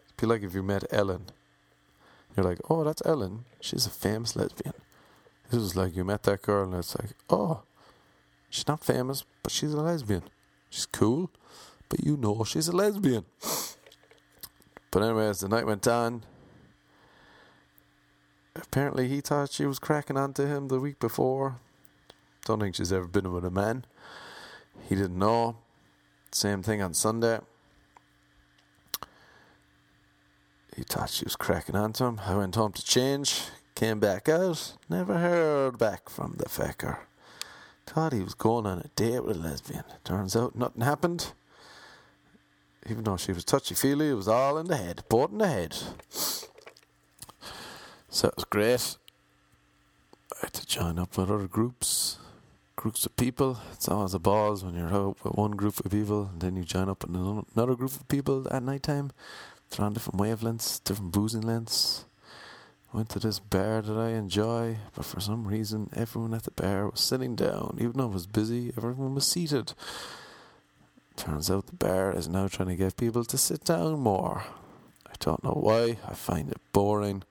It'd 0.05 0.17
be 0.17 0.27
like 0.27 0.43
if 0.43 0.53
you 0.53 0.63
met 0.63 0.83
Ellen. 0.91 1.25
You're 2.35 2.45
like, 2.45 2.59
oh, 2.69 2.83
that's 2.83 3.01
Ellen. 3.05 3.45
She's 3.59 3.85
a 3.85 3.89
famous 3.89 4.35
lesbian. 4.35 4.73
This 5.49 5.59
was 5.59 5.75
like 5.75 5.95
you 5.95 6.03
met 6.03 6.23
that 6.23 6.43
girl, 6.43 6.63
and 6.65 6.75
it's 6.75 6.95
like, 6.97 7.11
oh, 7.29 7.63
she's 8.49 8.67
not 8.67 8.83
famous, 8.83 9.25
but 9.41 9.51
she's 9.51 9.73
a 9.73 9.81
lesbian. 9.81 10.23
She's 10.69 10.85
cool, 10.85 11.31
but 11.89 12.05
you 12.05 12.15
know 12.15 12.43
she's 12.43 12.67
a 12.67 12.75
lesbian. 12.75 13.25
But 14.91 15.03
anyway, 15.03 15.27
as 15.27 15.41
the 15.41 15.47
night 15.47 15.67
went 15.67 15.87
on, 15.87 16.23
apparently 18.55 19.07
he 19.07 19.21
thought 19.21 19.51
she 19.51 19.67
was 19.67 19.77
cracking 19.77 20.17
onto 20.17 20.47
him 20.47 20.67
the 20.67 20.79
week 20.79 20.99
before. 20.99 21.57
Don't 22.45 22.59
think 22.59 22.73
she's 22.73 22.91
ever 22.91 23.05
been 23.05 23.31
with 23.31 23.45
a 23.45 23.51
man. 23.51 23.85
He 24.87 24.95
didn't 24.95 25.19
know. 25.19 25.57
Same 26.31 26.61
thing 26.61 26.81
on 26.81 26.93
Sunday. 26.93 27.39
He 30.75 30.83
thought 30.83 31.09
she 31.09 31.25
was 31.25 31.35
cracking 31.35 31.75
onto 31.75 32.05
him. 32.05 32.21
I 32.25 32.35
went 32.35 32.55
home 32.55 32.71
to 32.73 32.83
change, 32.83 33.41
came 33.75 33.99
back 33.99 34.29
out, 34.29 34.77
never 34.87 35.17
heard 35.17 35.77
back 35.77 36.07
from 36.09 36.35
the 36.37 36.45
fecker. 36.45 36.99
Thought 37.85 38.13
he 38.13 38.21
was 38.21 38.35
going 38.35 38.67
on 38.67 38.79
a 38.79 38.87
date 38.95 39.25
with 39.25 39.37
a 39.37 39.39
lesbian. 39.39 39.83
Turns 40.03 40.35
out 40.35 40.55
nothing 40.55 40.81
happened. 40.81 41.33
Even 42.87 43.03
though 43.03 43.17
she 43.17 43.33
was 43.33 43.43
touchy 43.43 43.75
feely, 43.75 44.09
it 44.09 44.13
was 44.13 44.27
all 44.27 44.57
in 44.57 44.67
the 44.67 44.77
head, 44.77 45.03
both 45.09 45.31
in 45.31 45.39
the 45.39 45.47
head. 45.47 45.75
So 48.09 48.27
it 48.27 48.35
was 48.35 48.45
great. 48.45 48.97
I 50.33 50.45
had 50.45 50.53
to 50.53 50.65
join 50.65 50.99
up 50.99 51.17
with 51.17 51.29
other 51.29 51.47
groups 51.47 52.19
groups 52.79 53.05
of 53.05 53.13
people. 53.17 53.59
It's 53.73 53.89
always 53.89 54.13
a 54.13 54.19
balls 54.19 54.63
when 54.63 54.73
you're 54.73 54.93
out 54.93 55.17
with 55.21 55.33
one 55.33 55.51
group 55.51 55.83
of 55.83 55.91
people, 55.91 56.29
and 56.31 56.39
then 56.39 56.55
you 56.55 56.63
join 56.63 56.87
up 56.87 57.05
with 57.05 57.13
another 57.13 57.75
group 57.75 57.91
of 57.91 58.07
people 58.07 58.47
at 58.49 58.63
night 58.63 58.83
time. 58.83 59.11
They're 59.69 59.85
on 59.85 59.91
different 59.91 60.17
wavelengths, 60.17 60.81
different 60.85 61.11
boozing 61.11 61.41
lengths. 61.41 62.05
Went 62.93 63.09
to 63.09 63.19
this 63.19 63.37
bar 63.37 63.81
that 63.81 63.97
I 63.97 64.11
enjoy, 64.11 64.77
but 64.95 65.03
for 65.03 65.19
some 65.19 65.45
reason, 65.45 65.89
everyone 65.93 66.33
at 66.33 66.43
the 66.43 66.51
bar 66.51 66.89
was 66.89 67.01
sitting 67.01 67.35
down. 67.35 67.75
Even 67.81 67.97
though 67.97 68.05
it 68.05 68.13
was 68.13 68.27
busy, 68.27 68.71
everyone 68.77 69.13
was 69.13 69.27
seated. 69.27 69.73
Turns 71.17 71.51
out 71.51 71.67
the 71.67 71.75
bar 71.75 72.15
is 72.15 72.29
now 72.29 72.47
trying 72.47 72.69
to 72.69 72.77
get 72.77 72.95
people 72.95 73.25
to 73.25 73.37
sit 73.37 73.65
down 73.65 73.99
more. 73.99 74.45
I 75.05 75.15
don't 75.19 75.43
know 75.43 75.59
why. 75.59 75.97
I 76.07 76.13
find 76.13 76.49
it 76.49 76.61
boring 76.71 77.23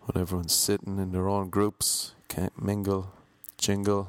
when 0.00 0.20
everyone's 0.20 0.52
sitting 0.52 0.98
in 0.98 1.12
their 1.12 1.28
own 1.28 1.48
groups, 1.48 2.12
can't 2.26 2.60
mingle, 2.60 3.12
jingle, 3.56 4.08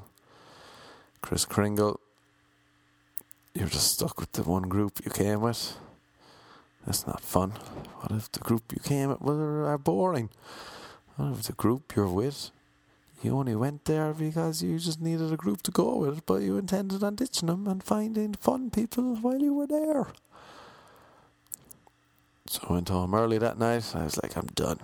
Kris 1.21 1.45
Kringle, 1.45 1.99
you're 3.53 3.67
just 3.67 3.93
stuck 3.93 4.19
with 4.19 4.31
the 4.33 4.43
one 4.43 4.63
group 4.63 4.99
you 5.03 5.11
came 5.11 5.41
with. 5.41 5.77
That's 6.85 7.05
not 7.05 7.21
fun. 7.21 7.51
What 7.99 8.11
if 8.11 8.31
the 8.31 8.39
group 8.39 8.71
you 8.71 8.79
came 8.81 9.09
with 9.09 9.39
are 9.39 9.77
boring? 9.77 10.29
What 11.15 11.33
if 11.33 11.43
the 11.43 11.53
group 11.53 11.95
you're 11.95 12.07
with, 12.07 12.51
you 13.21 13.37
only 13.37 13.55
went 13.55 13.85
there 13.85 14.13
because 14.13 14.63
you 14.63 14.77
just 14.79 15.01
needed 15.01 15.33
a 15.33 15.37
group 15.37 15.63
to 15.63 15.71
go 15.71 15.97
with, 15.97 16.25
but 16.25 16.43
you 16.43 16.57
intended 16.57 17.03
on 17.03 17.15
ditching 17.15 17.47
them 17.47 17.67
and 17.67 17.83
finding 17.83 18.33
fun 18.35 18.69
people 18.69 19.15
while 19.15 19.41
you 19.41 19.53
were 19.53 19.67
there? 19.67 20.07
So 22.45 22.65
I 22.69 22.73
went 22.73 22.89
home 22.89 23.13
early 23.13 23.37
that 23.39 23.59
night. 23.59 23.93
I 23.93 24.03
was 24.03 24.17
like, 24.21 24.37
I'm 24.37 24.47
done. 24.47 24.79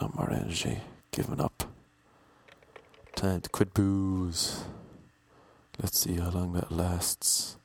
No 0.00 0.10
more 0.14 0.32
energy. 0.32 0.78
Giving 1.10 1.40
up. 1.40 1.67
Time 3.18 3.40
to 3.40 3.50
quit 3.50 3.74
booze. 3.74 4.62
Let's 5.82 5.98
see 5.98 6.18
how 6.18 6.30
long 6.30 6.52
that 6.52 6.70
lasts. 6.70 7.56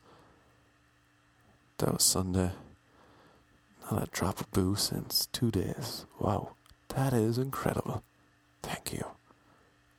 That 1.78 1.94
was 1.94 2.04
Sunday. 2.04 2.50
Not 3.92 4.08
a 4.08 4.12
drop 4.12 4.42
of 4.42 4.50
booze 4.50 4.82
since 4.82 5.28
two 5.28 5.52
days. 5.52 6.08
Wow, 6.20 6.54
that 6.96 7.14
is 7.14 7.38
incredible. 7.38 8.02
Thank 8.64 8.94
you. 8.94 9.06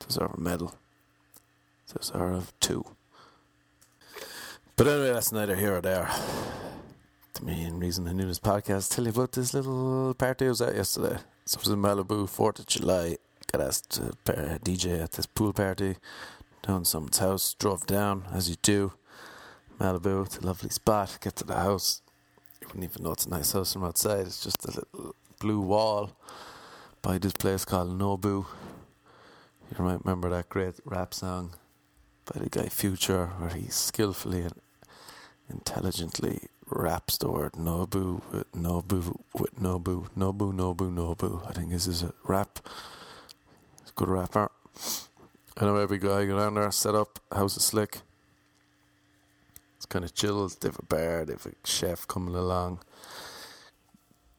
Deserve 0.00 0.34
a 0.34 0.40
medal. 0.40 0.74
Deserve 1.96 2.52
two. 2.58 2.84
But 4.74 4.88
anyway, 4.88 5.12
that's 5.12 5.30
neither 5.30 5.54
here 5.54 5.76
or 5.76 5.80
there. 5.80 6.10
The 7.34 7.44
main 7.44 7.78
reason 7.78 8.08
I 8.08 8.12
knew 8.12 8.26
this 8.26 8.40
podcast 8.40 8.92
tell 8.92 9.04
you 9.04 9.10
about 9.10 9.30
this 9.30 9.54
little 9.54 10.14
party 10.14 10.46
I 10.46 10.48
was 10.48 10.60
at 10.60 10.74
yesterday. 10.74 11.18
So 11.44 11.58
it 11.58 11.64
was 11.64 11.72
in 11.72 11.80
Malibu, 11.80 12.28
4th 12.28 12.58
of 12.58 12.66
July 12.66 13.18
got 13.56 13.66
asked 13.68 13.90
to 13.90 14.16
DJ 14.64 15.00
at 15.02 15.12
this 15.12 15.26
pool 15.26 15.52
party 15.52 15.96
down 16.66 16.84
someone's 16.84 17.18
house. 17.18 17.54
Drove 17.54 17.86
down, 17.86 18.24
as 18.32 18.50
you 18.50 18.56
do. 18.62 18.92
Malibu, 19.78 20.26
it's 20.26 20.38
a 20.38 20.46
lovely 20.46 20.70
spot. 20.70 21.18
Get 21.20 21.36
to 21.36 21.44
the 21.44 21.54
house. 21.54 22.02
You 22.60 22.68
wouldn't 22.68 22.84
even 22.84 23.04
know 23.04 23.12
it's 23.12 23.26
a 23.26 23.30
nice 23.30 23.52
house 23.52 23.72
from 23.72 23.84
outside. 23.84 24.26
It's 24.26 24.42
just 24.42 24.64
a 24.64 24.68
little 24.68 25.14
blue 25.38 25.60
wall 25.60 26.16
by 27.00 27.18
this 27.18 27.32
place 27.34 27.64
called 27.64 27.96
Nobu. 27.96 28.46
You 29.70 29.84
might 29.84 30.04
remember 30.04 30.30
that 30.30 30.48
great 30.48 30.74
rap 30.84 31.14
song 31.14 31.54
by 32.24 32.40
the 32.40 32.50
guy 32.50 32.68
Future, 32.68 33.26
where 33.38 33.50
he 33.50 33.68
skillfully 33.68 34.42
and 34.42 34.60
intelligently 35.48 36.48
raps 36.70 37.18
the 37.18 37.30
word 37.30 37.52
Nobu 37.52 38.22
Nobu 38.56 39.20
Nobu, 39.60 40.08
Nobu, 40.16 40.52
Nobu, 40.52 40.90
Nobu. 40.90 41.48
I 41.48 41.52
think 41.52 41.70
this 41.70 41.86
is 41.86 42.02
a 42.02 42.14
rap 42.24 42.58
good 43.94 44.08
rapper. 44.08 44.50
I 45.56 45.64
know 45.64 45.76
every 45.76 45.98
guy 45.98 46.24
go 46.24 46.38
down 46.38 46.54
there, 46.54 46.70
set 46.72 46.94
up, 46.94 47.20
house 47.32 47.56
is 47.56 47.64
slick. 47.64 47.98
It's 49.76 49.86
kind 49.86 50.04
of 50.04 50.14
chill. 50.14 50.48
They 50.48 50.68
have 50.68 50.78
a 50.78 50.84
bar, 50.84 51.24
they 51.24 51.34
have 51.34 51.46
a 51.46 51.52
chef 51.66 52.06
coming 52.08 52.34
along. 52.34 52.80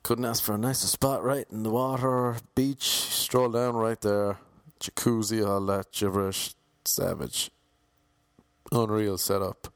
Couldn't 0.04 0.26
ask 0.26 0.44
for 0.44 0.54
a 0.54 0.58
nicer 0.58 0.88
spot, 0.88 1.24
right 1.24 1.46
in 1.52 1.64
the 1.64 1.70
water, 1.70 2.38
beach. 2.54 2.84
Stroll 2.90 3.50
down 3.50 3.76
right 3.76 4.00
there, 4.02 4.38
jacuzzi, 4.80 5.48
all 5.48 5.62
that 5.62 5.92
gibberish, 5.92 6.54
savage, 6.84 7.50
unreal 8.72 9.18
setup. 9.18 9.74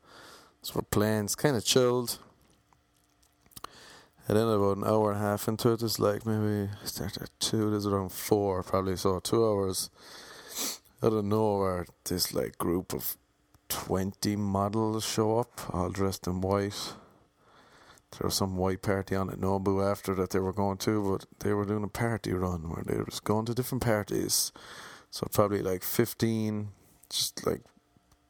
So 0.62 0.74
we're 0.76 0.82
playing. 0.82 1.26
It's 1.26 1.36
kind 1.36 1.56
of 1.56 1.64
chilled. 1.64 2.20
And 4.30 4.38
then 4.38 4.48
about 4.48 4.78
an 4.78 4.84
hour 4.84 5.12
and 5.12 5.20
a 5.20 5.24
half 5.24 5.48
into 5.48 5.72
it, 5.72 5.82
it's 5.82 5.98
like 5.98 6.24
maybe 6.24 6.70
start 6.84 7.18
at 7.18 7.32
two, 7.40 7.72
there's 7.72 7.88
around 7.88 8.12
four 8.12 8.62
probably, 8.62 8.96
so 8.96 9.20
two 9.20 9.44
hours 9.44 9.90
out 11.02 11.14
of 11.14 11.26
nowhere, 11.26 11.88
this 12.04 12.32
like 12.32 12.60
group 12.60 12.94
of 12.94 13.18
20 13.70 14.36
models 14.36 15.04
show 15.04 15.40
up, 15.40 15.74
all 15.74 15.90
dressed 15.90 16.28
in 16.28 16.42
white. 16.42 16.94
There 18.12 18.26
was 18.26 18.36
some 18.36 18.56
white 18.56 18.84
party 18.84 19.16
on 19.16 19.32
at 19.32 19.40
Nobu 19.40 19.84
after 19.84 20.14
that 20.14 20.30
they 20.30 20.40
were 20.40 20.54
going 20.54 20.78
to, 20.78 21.18
but 21.18 21.26
they 21.40 21.54
were 21.54 21.66
doing 21.66 21.84
a 21.84 21.88
party 21.88 22.32
run 22.32 22.70
where 22.70 22.84
they 22.86 22.98
were 22.98 23.06
just 23.06 23.24
going 23.24 23.48
to 23.48 23.56
different 23.56 23.84
parties. 23.84 24.52
So 25.10 25.28
probably 25.34 25.64
like 25.64 25.82
15, 25.82 26.70
just 27.10 27.48
like 27.48 27.62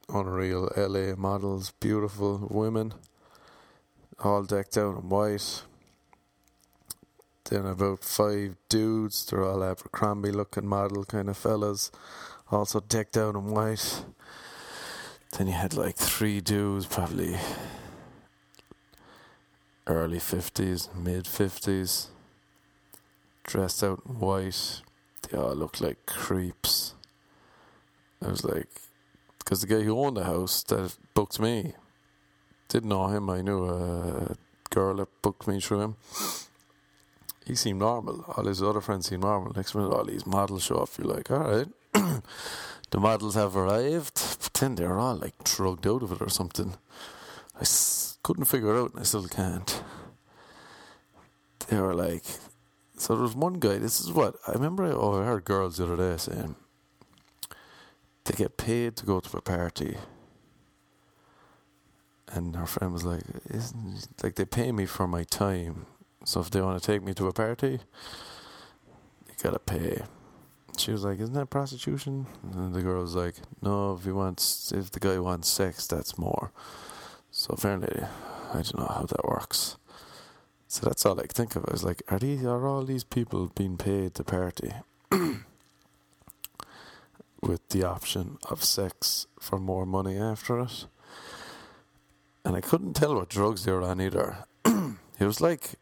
unreal 0.07 0.71
LA 0.77 1.15
models, 1.17 1.73
beautiful 1.81 2.47
women, 2.49 2.93
all 4.23 4.43
decked 4.43 4.77
out 4.77 4.95
in 4.95 5.09
white. 5.09 5.63
Then 7.49 7.65
about 7.65 8.03
five 8.03 8.57
dudes, 8.69 9.25
they're 9.25 9.43
all 9.43 9.63
Abercrombie 9.63 10.31
looking 10.31 10.67
model 10.67 11.03
kind 11.03 11.29
of 11.29 11.37
fellas, 11.37 11.89
also 12.51 12.79
decked 12.79 13.17
out 13.17 13.33
in 13.33 13.49
white. 13.49 14.05
Then 15.35 15.47
you 15.47 15.53
had 15.53 15.73
like 15.73 15.95
three 15.95 16.41
dudes, 16.41 16.85
probably 16.85 17.37
early 19.87 20.19
50s, 20.19 20.93
mid 20.95 21.25
50s, 21.25 22.09
dressed 23.43 23.83
out 23.83 24.03
in 24.07 24.19
white. 24.19 24.83
They 25.23 25.35
all 25.35 25.55
looked 25.55 25.81
like 25.81 26.05
creeps. 26.05 26.93
I 28.23 28.27
was 28.27 28.43
like, 28.43 28.69
because 29.39 29.61
the 29.61 29.67
guy 29.67 29.81
who 29.81 29.97
owned 29.97 30.17
the 30.17 30.25
house 30.25 30.61
that 30.65 30.95
booked 31.15 31.39
me 31.39 31.73
didn't 32.67 32.89
know 32.89 33.07
him. 33.07 33.27
I 33.27 33.41
knew 33.41 33.65
a 33.65 34.35
girl 34.69 34.97
that 34.97 35.21
booked 35.23 35.47
me 35.47 35.59
through 35.59 35.81
him. 35.81 35.95
He 37.45 37.55
seemed 37.55 37.79
normal. 37.79 38.23
All 38.35 38.45
his 38.45 38.61
other 38.61 38.81
friends 38.81 39.07
seemed 39.09 39.23
normal. 39.23 39.53
Next 39.55 39.73
minute, 39.73 39.91
all 39.91 40.05
these 40.05 40.25
models 40.25 40.63
show 40.63 40.75
up. 40.77 40.89
You're 40.97 41.07
like, 41.07 41.31
all 41.31 41.39
right, 41.39 41.67
the 42.91 42.99
models 42.99 43.35
have 43.35 43.55
arrived. 43.55 44.21
But 44.43 44.53
then 44.53 44.75
they're 44.75 44.99
all 44.99 45.15
like 45.15 45.43
drugged 45.43 45.87
out 45.87 46.03
of 46.03 46.11
it 46.11 46.21
or 46.21 46.29
something. 46.29 46.75
I 47.55 47.61
s- 47.61 48.17
couldn't 48.23 48.45
figure 48.45 48.75
it 48.75 48.79
out, 48.79 48.91
and 48.91 48.99
I 48.99 49.03
still 49.03 49.27
can't. 49.27 49.83
They 51.67 51.79
were 51.79 51.95
like, 51.95 52.23
so 52.97 53.13
there 53.13 53.23
was 53.23 53.35
one 53.35 53.53
guy. 53.55 53.77
This 53.77 53.99
is 53.99 54.11
what 54.11 54.35
I 54.47 54.51
remember. 54.53 54.83
I, 54.85 54.91
oh, 54.91 55.21
I 55.21 55.25
heard 55.25 55.45
girls 55.45 55.77
the 55.77 55.85
other 55.85 55.97
day 55.97 56.17
saying 56.17 56.55
they 58.25 58.33
get 58.35 58.57
paid 58.57 58.95
to 58.97 59.05
go 59.05 59.19
to 59.19 59.37
a 59.37 59.41
party 59.41 59.97
and 62.31 62.55
her 62.55 62.65
friend 62.65 62.93
was 62.93 63.03
like, 63.03 63.23
"Isn't 63.49 64.07
like 64.21 64.35
they 64.35 64.45
pay 64.45 64.71
me 64.71 64.85
for 64.85 65.07
my 65.07 65.23
time? 65.23 65.85
So 66.23 66.41
if 66.41 66.49
they 66.49 66.61
want 66.61 66.81
to 66.81 66.85
take 66.85 67.03
me 67.03 67.13
to 67.13 67.27
a 67.27 67.33
party, 67.33 67.79
you 69.27 69.33
gotta 69.41 69.59
pay." 69.59 70.03
She 70.77 70.91
was 70.91 71.03
like, 71.03 71.19
"Isn't 71.19 71.35
that 71.35 71.49
prostitution?" 71.49 72.25
And 72.53 72.73
the 72.73 72.81
girl 72.81 73.01
was 73.01 73.15
like, 73.15 73.35
"No, 73.61 73.93
if 73.95 74.03
he 74.03 74.11
wants, 74.11 74.71
if 74.71 74.91
the 74.91 74.99
guy 74.99 75.19
wants 75.19 75.49
sex, 75.49 75.87
that's 75.87 76.17
more." 76.17 76.51
So 77.31 77.53
apparently, 77.53 78.03
I 78.51 78.53
don't 78.53 78.79
know 78.79 78.93
how 78.97 79.05
that 79.05 79.25
works. 79.25 79.77
So 80.67 80.85
that's 80.85 81.05
all 81.05 81.19
I 81.19 81.23
could 81.23 81.33
think 81.33 81.55
of. 81.55 81.65
I 81.67 81.71
was 81.71 81.83
like, 81.83 82.03
"Are 82.09 82.19
these 82.19 82.45
are 82.45 82.67
all 82.67 82.83
these 82.83 83.03
people 83.03 83.51
being 83.55 83.77
paid 83.77 84.15
to 84.15 84.23
party?" 84.23 84.73
With 87.41 87.67
the 87.69 87.83
option 87.83 88.37
of 88.49 88.63
sex 88.63 89.27
for 89.39 89.59
more 89.59 89.85
money 89.85 90.17
after 90.17 90.59
it 90.59 90.85
and 92.49 92.55
I 92.55 92.61
couldn't 92.61 92.95
tell 92.95 93.15
what 93.15 93.29
drugs 93.29 93.63
they 93.63 93.71
were 93.71 93.83
on 93.83 94.01
either. 94.01 94.37
it 94.65 95.25
was 95.25 95.41
like 95.41 95.73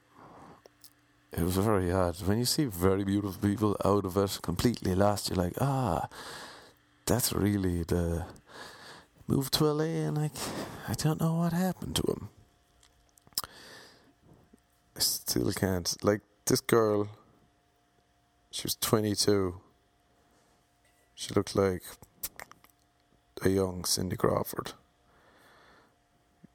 it 1.31 1.41
was 1.41 1.57
very 1.57 1.91
odd 1.91 2.15
when 2.25 2.39
you 2.39 2.45
see 2.45 2.65
very 2.65 3.03
beautiful 3.03 3.41
people 3.41 3.75
out 3.83 4.05
of 4.05 4.17
it, 4.17 4.39
completely 4.41 4.95
lost. 4.95 5.29
You're 5.29 5.43
like, 5.43 5.53
ah, 5.59 6.07
that's 7.05 7.33
really 7.33 7.83
the 7.83 8.25
move 9.27 9.51
to 9.51 9.65
LA, 9.65 10.07
and 10.07 10.17
like 10.17 10.31
I 10.87 10.93
don't 10.93 11.19
know 11.19 11.35
what 11.35 11.53
happened 11.53 11.95
to 11.97 12.03
him. 12.03 12.29
I 14.95 14.99
still 14.99 15.51
can't. 15.51 15.95
Like 16.01 16.21
this 16.45 16.61
girl, 16.61 17.09
she 18.51 18.63
was 18.63 18.75
22. 18.75 19.59
She 21.13 21.33
looked 21.33 21.55
like 21.55 21.83
a 23.43 23.49
young 23.49 23.83
Cindy 23.85 24.15
Crawford 24.15 24.71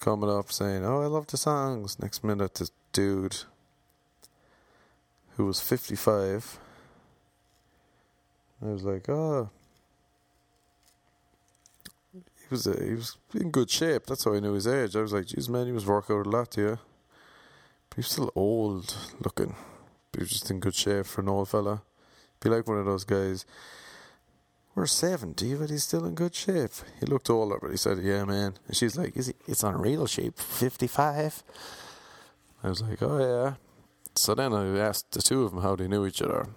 coming 0.01 0.31
up 0.31 0.51
saying, 0.51 0.85
"Oh, 0.85 1.03
I 1.03 1.07
love 1.07 1.27
the 1.27 1.37
songs." 1.37 1.99
Next 2.01 2.25
minute, 2.25 2.55
this 2.55 2.73
dude 2.93 3.45
who 5.43 5.47
was 5.47 5.61
fifty-five. 5.61 6.59
I 8.65 8.67
was 8.67 8.85
like, 8.85 9.09
"Oh." 9.09 9.51
He 12.15 12.47
was 12.49 12.67
uh, 12.69 12.81
he 12.81 12.95
was 12.95 13.17
in 13.35 13.51
good 13.51 13.69
shape. 13.69 14.07
That's 14.07 14.25
how 14.25 14.35
I 14.35 14.41
knew 14.41 14.53
his 14.53 14.69
age. 14.69 14.95
I 14.95 15.01
was 15.03 15.13
like, 15.13 15.27
"Geez, 15.27 15.49
man, 15.49 15.67
he 15.67 15.73
was 15.73 15.85
working 15.85 16.17
out 16.17 16.27
a 16.27 16.31
lot, 16.31 16.57
yeah." 16.57 16.77
But 17.89 17.97
he 17.97 18.01
was 18.01 18.11
still 18.11 18.31
old 18.37 18.97
looking. 19.25 19.57
But 20.13 20.21
he 20.21 20.23
was 20.23 20.31
just 20.31 20.51
in 20.51 20.61
good 20.61 20.77
shape 20.77 21.07
for 21.07 21.23
an 21.23 21.29
old 21.29 21.49
fella. 21.49 21.83
Be 22.41 22.49
like 22.49 22.69
one 22.69 22.79
of 22.79 22.87
those 22.87 23.05
guys. 23.05 23.45
We're 24.75 24.87
70, 24.87 25.57
but 25.57 25.71
he's 25.71 25.85
still 25.85 26.07
in 26.07 26.15
good 26.15 26.35
shape. 26.35 26.71
He 27.01 27.05
looked 27.05 27.29
older, 27.29 27.59
but 27.61 27.73
he 27.73 27.77
said, 27.77 27.99
Yeah, 27.99 28.25
man. 28.25 28.55
And 28.69 28.77
she's 28.77 28.97
like, 28.97 29.17
Is 29.17 29.27
he? 29.27 29.35
It's 29.49 29.65
on 29.65 29.81
real 29.81 30.07
shape, 30.07 30.39
55. 30.39 31.43
I 32.63 32.69
was 32.69 32.81
like, 32.81 33.03
Oh, 33.03 33.19
yeah. 33.19 33.55
So 34.15 34.35
then 34.35 34.53
I 34.53 34.79
asked 34.79 35.13
the 35.13 35.23
two 35.23 35.45
of 35.45 35.53
them 35.53 35.63
how 35.63 35.77
they 35.77 35.89
knew 35.89 36.07
each 36.07 36.23
other. 36.23 36.49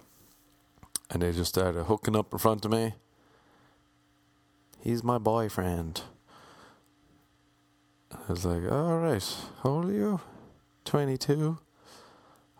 And 1.10 1.22
they 1.22 1.32
just 1.32 1.54
started 1.54 1.84
hooking 1.84 2.16
up 2.16 2.32
in 2.32 2.38
front 2.38 2.64
of 2.64 2.70
me. 2.70 2.94
He's 4.80 5.02
my 5.02 5.18
boyfriend. 5.18 6.02
I 8.12 8.32
was 8.32 8.44
like, 8.44 8.70
All 8.70 8.98
right. 8.98 9.36
How 9.62 9.70
old 9.70 9.86
are 9.86 9.92
you? 9.92 10.20
22. 10.84 11.58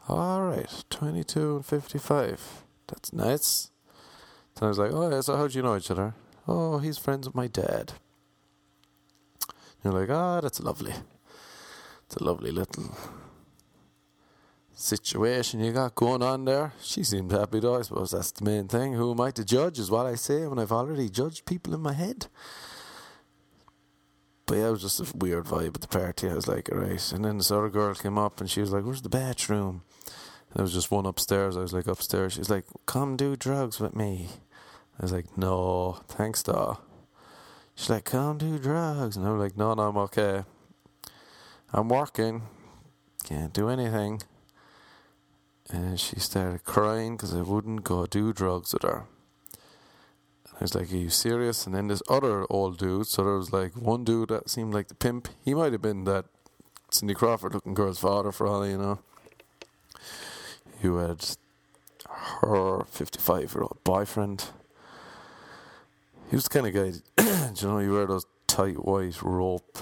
All 0.08 0.42
right. 0.42 0.84
22 0.90 1.56
and 1.56 1.66
55. 1.66 2.64
That's 2.88 3.12
nice. 3.12 3.70
So 4.58 4.66
I 4.66 4.68
was 4.68 4.78
like, 4.78 4.92
oh, 4.92 5.10
yeah, 5.10 5.20
so 5.20 5.36
how'd 5.36 5.54
you 5.54 5.62
know 5.62 5.76
each 5.76 5.90
other? 5.90 6.14
Oh, 6.48 6.78
he's 6.78 6.96
friends 6.96 7.26
with 7.26 7.34
my 7.34 7.46
dad. 7.46 7.92
You're 9.84 9.92
like, 9.92 10.08
ah, 10.10 10.38
oh, 10.38 10.40
that's 10.40 10.60
lovely. 10.60 10.94
It's 12.06 12.16
a 12.16 12.24
lovely 12.24 12.50
little 12.50 12.96
situation 14.76 15.60
you 15.60 15.72
got 15.72 15.94
going 15.94 16.22
on 16.22 16.44
there. 16.44 16.72
She 16.80 17.02
seemed 17.02 17.32
happy 17.32 17.58
though, 17.58 17.78
I 17.78 17.82
suppose 17.82 18.12
that's 18.12 18.30
the 18.30 18.44
main 18.44 18.68
thing. 18.68 18.92
Who 18.92 19.10
am 19.10 19.20
I 19.20 19.32
to 19.32 19.44
judge 19.44 19.78
is 19.78 19.90
what 19.90 20.06
I 20.06 20.14
say 20.14 20.46
when 20.46 20.58
I've 20.58 20.70
already 20.70 21.08
judged 21.08 21.46
people 21.46 21.74
in 21.74 21.80
my 21.80 21.94
head. 21.94 22.28
But 24.46 24.58
yeah, 24.58 24.68
it 24.68 24.70
was 24.70 24.82
just 24.82 25.00
a 25.00 25.16
weird 25.16 25.46
vibe 25.46 25.74
at 25.74 25.80
the 25.80 25.88
party. 25.88 26.28
I 26.28 26.34
was 26.34 26.46
like, 26.46 26.70
alright. 26.70 27.10
And 27.12 27.24
then 27.24 27.38
this 27.38 27.50
other 27.50 27.68
girl 27.68 27.94
came 27.94 28.16
up 28.16 28.40
and 28.40 28.48
she 28.48 28.60
was 28.60 28.70
like, 28.70 28.84
Where's 28.84 29.02
the 29.02 29.08
bathroom? 29.08 29.82
And 30.04 30.56
there 30.56 30.62
was 30.62 30.74
just 30.74 30.92
one 30.92 31.06
upstairs. 31.06 31.56
I 31.56 31.62
was 31.62 31.72
like, 31.72 31.88
Upstairs. 31.88 32.34
She 32.34 32.38
was 32.38 32.50
like, 32.50 32.66
Come 32.86 33.16
do 33.16 33.34
drugs 33.34 33.80
with 33.80 33.96
me. 33.96 34.28
I 34.98 35.02
was 35.02 35.12
like, 35.12 35.36
no, 35.36 35.98
thanks, 36.08 36.42
though. 36.42 36.78
She's 37.74 37.90
like, 37.90 38.04
come 38.04 38.38
do 38.38 38.58
drugs. 38.58 39.16
And 39.16 39.26
I 39.26 39.30
was 39.30 39.40
like, 39.40 39.56
no, 39.56 39.74
no, 39.74 39.82
I'm 39.82 39.96
okay. 39.98 40.44
I'm 41.70 41.90
working. 41.90 42.42
Can't 43.24 43.52
do 43.52 43.68
anything. 43.68 44.22
And 45.70 45.98
she 45.98 46.20
started 46.20 46.64
crying 46.64 47.16
because 47.16 47.34
I 47.34 47.42
wouldn't 47.42 47.84
go 47.84 48.06
do 48.06 48.32
drugs 48.32 48.72
with 48.72 48.82
her. 48.82 49.04
I 50.54 50.58
was 50.60 50.74
like, 50.74 50.92
Are 50.92 50.96
you 50.96 51.10
serious? 51.10 51.66
And 51.66 51.74
then 51.74 51.88
this 51.88 52.02
other 52.08 52.46
old 52.48 52.78
dude, 52.78 53.06
so 53.08 53.24
there 53.24 53.34
was 53.34 53.52
like 53.52 53.74
one 53.74 54.04
dude 54.04 54.28
that 54.28 54.48
seemed 54.48 54.72
like 54.72 54.88
the 54.88 54.94
pimp. 54.94 55.28
He 55.44 55.54
might 55.54 55.72
have 55.72 55.82
been 55.82 56.04
that 56.04 56.26
Cindy 56.90 57.14
Crawford 57.14 57.54
looking 57.54 57.74
girl's 57.74 57.98
father, 57.98 58.32
for 58.32 58.46
all 58.46 58.66
you 58.66 58.78
know. 58.78 59.00
Who 60.82 60.98
had 60.98 61.24
her 62.40 62.84
55 62.84 63.54
year 63.54 63.62
old 63.62 63.78
boyfriend. 63.84 64.46
He 66.30 66.36
was 66.36 66.44
the 66.44 66.50
kind 66.50 66.66
of 66.66 66.74
guy, 66.74 67.24
you 67.60 67.68
know, 67.68 67.78
you 67.78 67.92
wear 67.92 68.06
those 68.06 68.26
tight 68.46 68.84
white 68.84 69.22
rope 69.22 69.78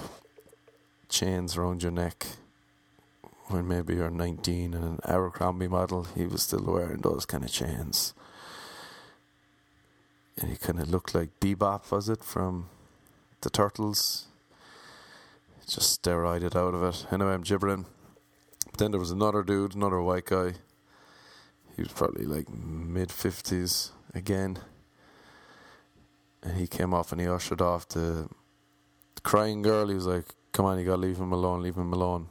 chains 1.09 1.57
around 1.57 1.81
your 1.83 1.91
neck 1.91 2.25
when 3.47 3.67
maybe 3.67 3.95
you're 3.95 4.09
19 4.09 4.73
and 4.73 4.83
an 4.83 4.99
Abercrombie 5.05 5.67
model. 5.67 6.07
He 6.15 6.25
was 6.25 6.43
still 6.43 6.63
wearing 6.65 7.01
those 7.01 7.25
kind 7.25 7.43
of 7.43 7.51
chains. 7.51 8.13
And 10.39 10.49
he 10.49 10.57
kind 10.57 10.79
of 10.79 10.89
looked 10.89 11.15
like 11.15 11.39
Bebop, 11.39 11.91
was 11.91 12.09
it, 12.09 12.23
from 12.23 12.69
the 13.41 13.49
Turtles? 13.49 14.27
Just 15.67 16.01
steroided 16.01 16.55
out 16.55 16.73
of 16.73 16.83
it. 16.83 17.05
Anyway, 17.11 17.33
I'm 17.33 17.43
gibbering. 17.43 17.85
Then 18.77 18.91
there 18.91 18.99
was 18.99 19.11
another 19.11 19.43
dude, 19.43 19.75
another 19.75 20.01
white 20.01 20.25
guy. 20.25 20.53
He 21.75 21.81
was 21.81 21.91
probably 21.91 22.25
like 22.25 22.49
mid 22.49 23.09
50s 23.09 23.91
again 24.13 24.59
and 26.45 26.57
he 26.57 26.67
came 26.67 26.93
off 26.93 27.11
and 27.11 27.19
he 27.19 27.27
ushered 27.27 27.61
off 27.61 27.87
the, 27.89 28.29
the 29.15 29.21
crying 29.21 29.61
girl. 29.61 29.87
He 29.87 29.95
was 29.95 30.05
like, 30.05 30.25
"Come 30.51 30.65
on, 30.65 30.79
you 30.79 30.85
gotta 30.85 31.01
leave 31.01 31.17
him 31.17 31.33
alone. 31.33 31.61
Leave 31.61 31.75
him 31.75 31.91
alone." 31.91 32.27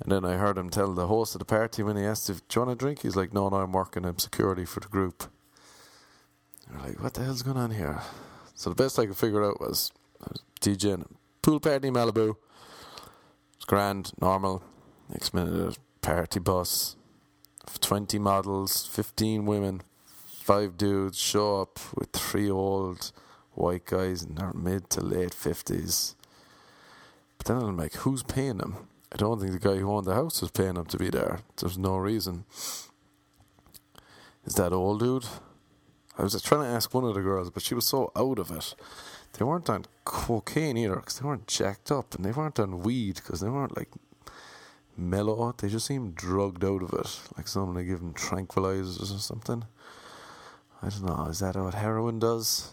And 0.00 0.12
then 0.12 0.24
I 0.24 0.36
heard 0.36 0.56
him 0.56 0.70
tell 0.70 0.92
the 0.92 1.08
host 1.08 1.34
of 1.34 1.40
the 1.40 1.44
party 1.44 1.82
when 1.82 1.96
he 1.96 2.04
asked 2.04 2.30
if, 2.30 2.46
"Do 2.46 2.60
you 2.60 2.66
want 2.66 2.72
a 2.72 2.76
drink?" 2.76 3.00
He's 3.00 3.16
like, 3.16 3.32
"No, 3.32 3.48
no, 3.48 3.56
I'm 3.56 3.72
working. 3.72 4.04
I'm 4.04 4.18
security 4.18 4.64
for 4.64 4.80
the 4.80 4.88
group." 4.88 5.24
We're 6.70 6.80
like, 6.80 7.02
"What 7.02 7.14
the 7.14 7.24
hell's 7.24 7.42
going 7.42 7.56
on 7.56 7.72
here?" 7.72 8.02
So 8.54 8.70
the 8.70 8.76
best 8.76 8.98
I 8.98 9.06
could 9.06 9.16
figure 9.16 9.44
out 9.44 9.60
was, 9.60 9.92
was 10.20 10.42
DJing 10.60 11.06
pool 11.42 11.60
party 11.60 11.90
Malibu. 11.90 12.36
It's 13.56 13.64
grand, 13.64 14.12
normal. 14.20 14.62
Next 15.08 15.32
minute, 15.32 15.76
a 15.76 15.80
party 16.00 16.40
bus, 16.40 16.96
twenty 17.80 18.18
models, 18.18 18.86
fifteen 18.86 19.46
women, 19.46 19.82
five 20.06 20.76
dudes 20.76 21.18
show 21.18 21.60
up 21.60 21.78
with 21.94 22.10
three 22.12 22.50
old 22.50 23.12
white 23.52 23.86
guys 23.86 24.22
in 24.22 24.34
their 24.34 24.52
mid 24.52 24.90
to 24.90 25.00
late 25.00 25.34
fifties. 25.34 26.14
But 27.38 27.46
then 27.46 27.56
I'm 27.58 27.76
like, 27.76 27.94
who's 27.94 28.22
paying 28.22 28.58
them? 28.58 28.87
I 29.12 29.16
don't 29.16 29.40
think 29.40 29.52
the 29.52 29.58
guy 29.58 29.76
who 29.76 29.90
owned 29.90 30.06
the 30.06 30.14
house 30.14 30.42
was 30.42 30.50
paying 30.50 30.74
them 30.74 30.86
to 30.86 30.98
be 30.98 31.08
there. 31.08 31.40
There's 31.56 31.78
no 31.78 31.96
reason. 31.96 32.44
Is 34.44 34.54
that 34.54 34.72
old 34.72 35.00
dude? 35.00 35.26
I 36.18 36.22
was 36.22 36.32
just 36.32 36.46
trying 36.46 36.62
to 36.62 36.68
ask 36.68 36.92
one 36.92 37.04
of 37.04 37.14
the 37.14 37.22
girls, 37.22 37.50
but 37.50 37.62
she 37.62 37.74
was 37.74 37.86
so 37.86 38.10
out 38.16 38.38
of 38.38 38.50
it. 38.50 38.74
They 39.32 39.44
weren't 39.44 39.70
on 39.70 39.84
cocaine 40.04 40.76
either 40.76 40.96
because 40.96 41.18
they 41.18 41.26
weren't 41.26 41.46
jacked 41.46 41.92
up, 41.92 42.14
and 42.14 42.24
they 42.24 42.32
weren't 42.32 42.58
on 42.58 42.80
weed 42.80 43.16
because 43.16 43.40
they 43.40 43.48
weren't 43.48 43.76
like 43.76 43.90
mellow. 44.96 45.54
They 45.56 45.68
just 45.68 45.86
seemed 45.86 46.16
drugged 46.16 46.64
out 46.64 46.82
of 46.82 46.92
it, 46.92 47.20
like 47.36 47.46
someone 47.46 47.76
they 47.76 47.84
give 47.84 48.00
them 48.00 48.14
tranquilizers 48.14 49.14
or 49.14 49.18
something. 49.18 49.64
I 50.82 50.88
don't 50.88 51.04
know. 51.04 51.26
Is 51.26 51.38
that 51.40 51.56
what 51.56 51.74
heroin 51.74 52.18
does? 52.18 52.72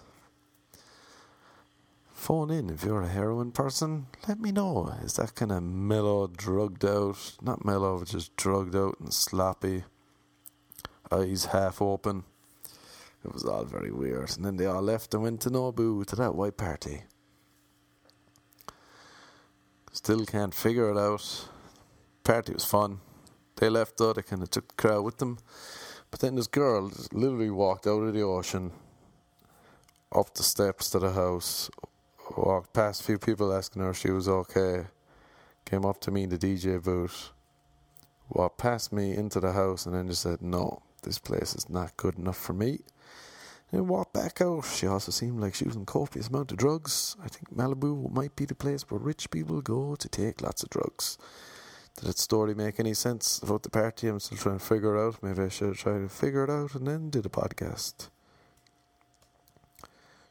Phone 2.26 2.50
in 2.50 2.72
if 2.72 2.84
you're 2.84 3.04
a 3.04 3.08
heroin 3.08 3.52
person. 3.52 4.08
Let 4.28 4.40
me 4.40 4.52
know. 4.52 4.92
Is 5.04 5.14
that 5.18 5.36
kind 5.36 5.52
of 5.52 5.62
mellow, 5.62 6.26
drugged 6.26 6.84
out? 6.84 7.36
Not 7.40 7.64
mellow, 7.64 8.04
just 8.04 8.36
drugged 8.36 8.76
out 8.76 9.00
and 9.00 9.14
sloppy. 9.14 9.84
Eyes 11.12 11.46
half 11.46 11.84
open. 11.84 12.24
It 13.24 13.32
was 13.32 13.44
all 13.44 13.64
very 13.64 13.92
weird. 13.92 14.36
And 14.38 14.44
then 14.44 14.58
they 14.58 14.66
all 14.66 14.82
left 14.82 15.14
and 15.14 15.22
went 15.22 15.42
to 15.42 15.52
Nobu 15.52 16.04
to 16.08 16.16
that 16.16 16.34
white 16.34 16.58
party. 16.58 17.04
Still 19.92 20.26
can't 20.26 20.56
figure 20.56 20.90
it 20.90 20.98
out. 20.98 21.48
Party 22.24 22.54
was 22.54 22.66
fun. 22.66 23.02
They 23.58 23.70
left 23.70 23.98
though, 23.98 24.14
they 24.14 24.24
kind 24.24 24.42
of 24.42 24.50
took 24.50 24.70
the 24.70 24.82
crowd 24.82 25.04
with 25.04 25.20
them. 25.20 25.38
But 26.10 26.22
then 26.22 26.34
this 26.34 26.48
girl 26.48 26.92
literally 27.12 27.52
walked 27.52 27.86
out 27.86 28.02
of 28.02 28.16
the 28.16 28.24
ocean, 28.24 28.72
up 30.12 30.34
the 30.34 30.42
steps 30.42 30.90
to 30.90 30.98
the 30.98 31.12
house, 31.12 31.70
walked 32.38 32.74
past 32.74 33.02
a 33.02 33.04
few 33.04 33.18
people 33.18 33.54
asking 33.54 33.82
her 33.82 33.92
if 33.92 33.98
she 33.98 34.12
was 34.12 34.28
okay, 34.28 34.86
came 35.66 35.86
up 35.86 36.00
to 36.02 36.12
me 36.12 36.24
in 36.24 36.30
the 36.30 36.38
DJ 36.38 36.82
booth, 36.84 37.32
walked 38.30 38.58
past 38.58 38.92
me 38.92 39.16
into 39.16 39.40
the 39.40 39.54
house, 39.54 39.86
and 39.86 39.96
then 39.96 40.08
just 40.08 40.22
said, 40.22 40.42
No, 40.42 40.82
this 41.04 41.20
place 41.20 41.56
is 41.56 41.70
not 41.70 41.98
good 41.98 42.18
enough 42.18 42.38
for 42.38 42.54
me. 42.54 42.80
And 43.72 43.90
walked 43.90 44.14
back 44.14 44.42
out. 44.42 44.66
She 44.66 44.88
also 44.88 45.12
seemed 45.12 45.40
like 45.42 45.56
she 45.56 45.66
was 45.66 45.76
in 45.76 45.86
copious 45.86 46.28
amount 46.28 46.52
of 46.52 46.58
drugs. 46.58 47.16
I 47.24 47.28
think 47.28 47.54
Malibu 47.54 48.12
might 48.12 48.36
be 48.36 48.46
the 48.46 48.56
place 48.56 48.84
where 48.90 49.00
rich 49.00 49.30
people 49.32 49.62
go 49.62 49.96
to 49.96 50.08
take 50.08 50.42
lots 50.42 50.64
of 50.64 50.70
drugs. 50.70 51.18
Did 51.98 52.10
that 52.10 52.18
story 52.18 52.54
make 52.54 52.80
any 52.80 52.94
sense 52.94 53.40
about 53.40 53.64
the 53.64 53.70
party? 53.70 54.08
I'm 54.08 54.20
still 54.20 54.38
trying 54.38 54.60
to 54.60 54.66
figure 54.66 54.98
out. 54.98 55.24
Maybe 55.24 55.42
I 55.42 55.50
should 55.50 55.76
try 55.76 55.98
to 55.98 56.10
figure 56.10 56.44
it 56.44 56.50
out 56.50 56.76
and 56.76 56.88
then 56.88 57.10
do 57.10 57.22
the 57.22 57.30
podcast. 57.30 58.10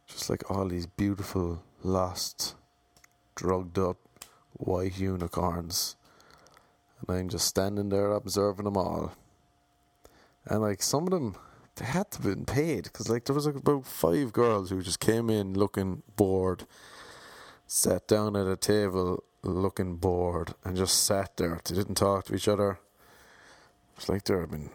Just 0.07 0.29
like 0.29 0.51
all 0.51 0.69
these 0.69 0.87
beautiful, 0.87 1.63
lost, 1.85 2.57
drugged 3.37 3.79
up 3.79 3.99
white 4.55 4.99
unicorns. 4.99 5.97
And 7.07 7.17
I'm 7.17 7.29
just 7.29 7.47
standing 7.47 7.91
there 7.91 8.13
observing 8.13 8.65
them 8.65 8.77
all. 8.77 9.13
And 10.47 10.63
like 10.63 10.83
some 10.83 11.05
of 11.05 11.11
them, 11.11 11.37
they 11.77 11.85
had 11.85 12.11
to 12.13 12.23
have 12.23 12.27
been 12.27 12.45
paid 12.45 12.85
because 12.85 13.09
like 13.09 13.25
there 13.25 13.35
was 13.35 13.47
like 13.47 13.57
about 13.57 13.87
five 13.87 14.33
girls 14.33 14.71
who 14.71 14.83
just 14.83 15.01
came 15.01 15.31
in 15.31 15.55
looking 15.55 16.03
bored, 16.17 16.67
sat 17.67 18.07
down 18.09 18.37
at 18.37 18.47
a 18.47 18.57
table 18.57 19.23
looking 19.43 19.97
bored, 19.97 20.55
and 20.65 20.77
just 20.77 21.05
sat 21.05 21.37
there. 21.37 21.61
They 21.65 21.75
didn't 21.75 21.97
talk 21.97 22.27
to 22.27 22.35
each 22.35 22.49
other. 22.49 22.79
It's 23.97 24.09
like 24.09 24.25
they 24.25 24.35
had 24.35 24.51
been 24.51 24.71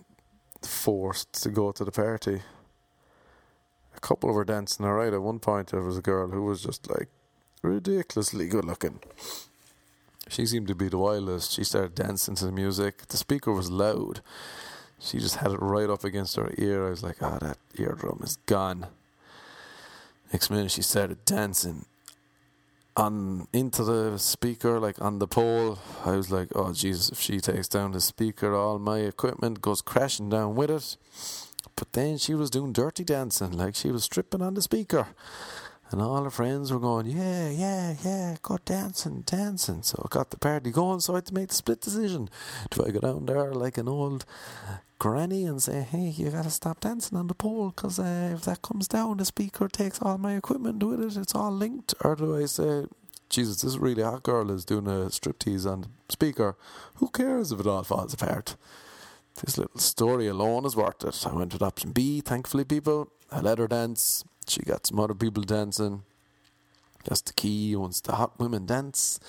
forced 0.61 1.41
to 1.43 1.49
go 1.49 1.71
to 1.71 1.83
the 1.83 1.91
party. 1.91 2.41
A 3.95 3.99
couple 3.99 4.31
were 4.31 4.45
dancing 4.45 4.85
alright. 4.85 5.13
At 5.13 5.21
one 5.21 5.39
point, 5.39 5.67
there 5.69 5.81
was 5.81 5.97
a 5.97 6.01
girl 6.01 6.29
who 6.29 6.43
was 6.43 6.61
just 6.61 6.89
like 6.89 7.09
ridiculously 7.61 8.47
good 8.47 8.65
looking. 8.65 8.99
She 10.27 10.45
seemed 10.45 10.67
to 10.67 10.75
be 10.75 10.89
the 10.89 10.97
wildest. 10.97 11.53
She 11.53 11.63
started 11.63 11.95
dancing 11.95 12.35
to 12.35 12.45
the 12.45 12.51
music. 12.51 13.07
The 13.07 13.17
speaker 13.17 13.51
was 13.51 13.71
loud 13.71 14.21
she 14.99 15.19
just 15.19 15.37
had 15.37 15.51
it 15.51 15.61
right 15.61 15.89
up 15.89 16.03
against 16.03 16.35
her 16.35 16.51
ear. 16.57 16.87
I 16.87 16.89
was 16.89 17.03
like, 17.03 17.17
oh, 17.21 17.37
that 17.41 17.57
eardrum 17.77 18.19
is 18.21 18.35
gone. 18.45 18.87
Next 20.33 20.49
minute, 20.49 20.71
she 20.71 20.81
started 20.81 21.23
dancing 21.25 21.85
on 22.97 23.47
into 23.53 23.83
the 23.83 24.17
speaker, 24.19 24.79
like 24.79 25.01
on 25.01 25.19
the 25.19 25.27
pole. 25.27 25.79
I 26.05 26.11
was 26.11 26.31
like, 26.31 26.49
oh, 26.53 26.73
Jesus, 26.73 27.09
if 27.09 27.19
she 27.19 27.39
takes 27.39 27.69
down 27.69 27.93
the 27.93 28.01
speaker, 28.01 28.53
all 28.53 28.77
my 28.77 28.99
equipment 28.99 29.61
goes 29.61 29.81
crashing 29.81 30.29
down 30.29 30.55
with 30.55 30.69
it. 30.69 30.97
But 31.75 31.93
then 31.93 32.17
she 32.17 32.33
was 32.33 32.49
doing 32.49 32.73
dirty 32.73 33.03
dancing, 33.03 33.51
like 33.51 33.75
she 33.75 33.91
was 33.91 34.03
stripping 34.03 34.41
on 34.41 34.53
the 34.53 34.61
speaker. 34.61 35.07
And 35.91 36.01
all 36.01 36.23
her 36.23 36.29
friends 36.29 36.71
were 36.71 36.79
going, 36.79 37.07
yeah, 37.07 37.49
yeah, 37.49 37.95
yeah, 38.03 38.35
go 38.43 38.59
dancing, 38.63 39.21
dancing. 39.21 39.81
So 39.81 40.01
I 40.05 40.07
got 40.09 40.29
the 40.29 40.37
party 40.37 40.69
going, 40.69 40.99
so 40.99 41.13
I 41.13 41.17
had 41.17 41.25
to 41.27 41.33
make 41.33 41.49
the 41.49 41.55
split 41.55 41.81
decision. 41.81 42.29
Do 42.69 42.85
I 42.85 42.91
go 42.91 42.99
down 42.99 43.25
there 43.25 43.53
like 43.53 43.79
an 43.79 43.87
old 43.87 44.23
granny 44.99 45.45
and 45.45 45.63
say, 45.63 45.81
hey, 45.81 46.09
you 46.09 46.29
gotta 46.29 46.51
stop 46.51 46.81
dancing 46.81 47.17
on 47.17 47.27
the 47.27 47.33
pole 47.33 47.73
because 47.75 47.97
uh, 47.97 48.31
if 48.35 48.43
that 48.43 48.61
comes 48.61 48.87
down, 48.87 49.17
the 49.17 49.25
speaker 49.25 49.67
takes 49.67 49.99
all 50.01 50.19
my 50.19 50.35
equipment 50.35 50.83
with 50.83 51.01
it, 51.01 51.17
it's 51.17 51.33
all 51.33 51.51
linked? 51.51 51.95
Or 52.01 52.15
do 52.15 52.37
I 52.37 52.45
say, 52.45 52.85
Jesus, 53.29 53.61
this 53.61 53.77
really 53.77 54.03
hot 54.03 54.21
girl 54.21 54.51
is 54.51 54.65
doing 54.65 54.85
a 54.85 55.09
striptease 55.09 55.65
on 55.65 55.81
the 55.81 55.87
speaker. 56.09 56.55
Who 56.95 57.07
cares 57.09 57.51
if 57.51 57.59
it 57.59 57.67
all 57.67 57.83
falls 57.83 58.13
apart? 58.13 58.55
This 59.43 59.57
little 59.57 59.79
story 59.79 60.27
alone 60.27 60.65
is 60.65 60.75
worth 60.75 61.03
it. 61.03 61.25
I 61.25 61.33
went 61.33 61.53
with 61.53 61.61
option 61.61 61.91
B, 61.91 62.19
thankfully, 62.19 62.65
people. 62.65 63.09
I 63.31 63.39
let 63.39 63.57
her 63.57 63.67
dance. 63.67 64.25
She 64.47 64.61
got 64.61 64.87
some 64.87 64.99
other 64.99 65.13
people 65.13 65.43
dancing. 65.43 66.03
That's 67.05 67.21
the 67.21 67.33
key. 67.33 67.75
Once 67.75 68.01
the 68.01 68.15
hot 68.15 68.37
women 68.37 68.65
dance, 68.65 69.19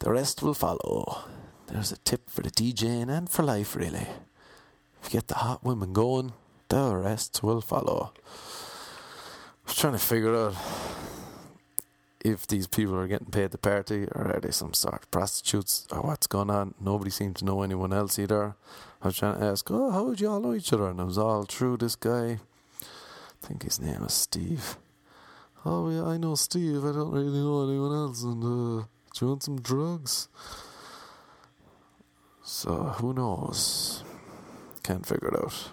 the 0.00 0.12
rest 0.12 0.42
will 0.42 0.54
follow. 0.54 1.24
There's 1.68 1.90
a 1.92 1.96
tip 1.98 2.28
for 2.28 2.42
the 2.42 2.50
DJing 2.50 3.08
and 3.08 3.30
for 3.30 3.42
life, 3.42 3.74
really. 3.74 4.06
If 5.02 5.04
you 5.04 5.10
get 5.10 5.28
the 5.28 5.36
hot 5.36 5.64
women 5.64 5.92
going, 5.94 6.32
the 6.68 6.96
rest 6.96 7.42
will 7.42 7.62
follow. 7.62 8.12
I 8.14 9.68
was 9.68 9.76
trying 9.76 9.94
to 9.94 9.98
figure 9.98 10.34
out 10.34 10.54
if 12.24 12.46
these 12.46 12.66
people 12.66 12.96
are 12.96 13.06
getting 13.06 13.30
paid 13.30 13.50
the 13.52 13.58
party 13.58 14.06
or 14.12 14.34
are 14.34 14.40
they 14.40 14.50
some 14.50 14.74
sort 14.74 15.02
of 15.02 15.10
prostitutes 15.10 15.86
or 15.92 16.02
what's 16.02 16.26
going 16.26 16.50
on. 16.50 16.74
Nobody 16.80 17.10
seemed 17.10 17.36
to 17.36 17.44
know 17.44 17.62
anyone 17.62 17.92
else 17.92 18.18
either. 18.18 18.56
I 19.00 19.06
was 19.06 19.16
trying 19.16 19.38
to 19.38 19.44
ask, 19.44 19.70
oh, 19.70 19.90
how 19.90 20.04
would 20.04 20.20
you 20.20 20.28
all 20.28 20.40
know 20.40 20.54
each 20.54 20.72
other? 20.72 20.88
And 20.88 20.98
it 20.98 21.04
was 21.04 21.18
all 21.18 21.44
through 21.44 21.76
this 21.76 21.94
guy. 21.94 22.40
I 22.82 23.46
think 23.46 23.62
his 23.62 23.80
name 23.80 24.02
is 24.02 24.14
Steve. 24.14 24.76
Oh, 25.64 25.90
yeah, 25.90 26.04
I 26.04 26.16
know 26.16 26.34
Steve. 26.34 26.84
I 26.84 26.92
don't 26.92 27.12
really 27.12 27.38
know 27.38 27.68
anyone 27.68 27.92
else. 27.92 28.22
And, 28.22 28.42
uh, 28.42 28.84
do 29.14 29.24
you 29.24 29.28
want 29.28 29.42
some 29.42 29.60
drugs? 29.60 30.28
So, 32.42 32.74
who 32.98 33.12
knows? 33.12 34.02
Can't 34.82 35.06
figure 35.06 35.28
it 35.28 35.36
out. 35.36 35.72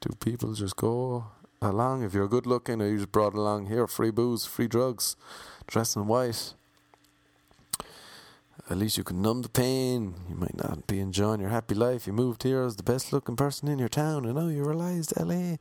Do 0.00 0.10
people 0.20 0.54
just 0.54 0.76
go 0.76 1.24
along? 1.60 2.02
If 2.02 2.14
you're 2.14 2.28
good 2.28 2.46
looking, 2.46 2.80
or 2.80 2.88
you 2.88 2.96
just 2.96 3.12
brought 3.12 3.34
along 3.34 3.66
here 3.66 3.86
free 3.86 4.10
booze, 4.10 4.44
free 4.44 4.68
drugs, 4.68 5.16
dress 5.66 5.96
in 5.96 6.06
white. 6.06 6.54
At 8.70 8.76
least 8.76 8.98
you 8.98 9.04
can 9.04 9.22
numb 9.22 9.42
the 9.42 9.48
pain. 9.48 10.14
You 10.28 10.36
might 10.36 10.56
not 10.56 10.86
be 10.86 11.00
enjoying 11.00 11.40
your 11.40 11.50
happy 11.50 11.74
life. 11.74 12.06
You 12.06 12.12
moved 12.12 12.42
here 12.42 12.62
as 12.62 12.76
the 12.76 12.82
best 12.82 13.12
looking 13.12 13.36
person 13.36 13.68
in 13.68 13.78
your 13.78 13.88
town, 13.88 14.26
and 14.26 14.34
now 14.34 14.48
you 14.48 14.62
realized 14.62 15.14
LA 15.18 15.56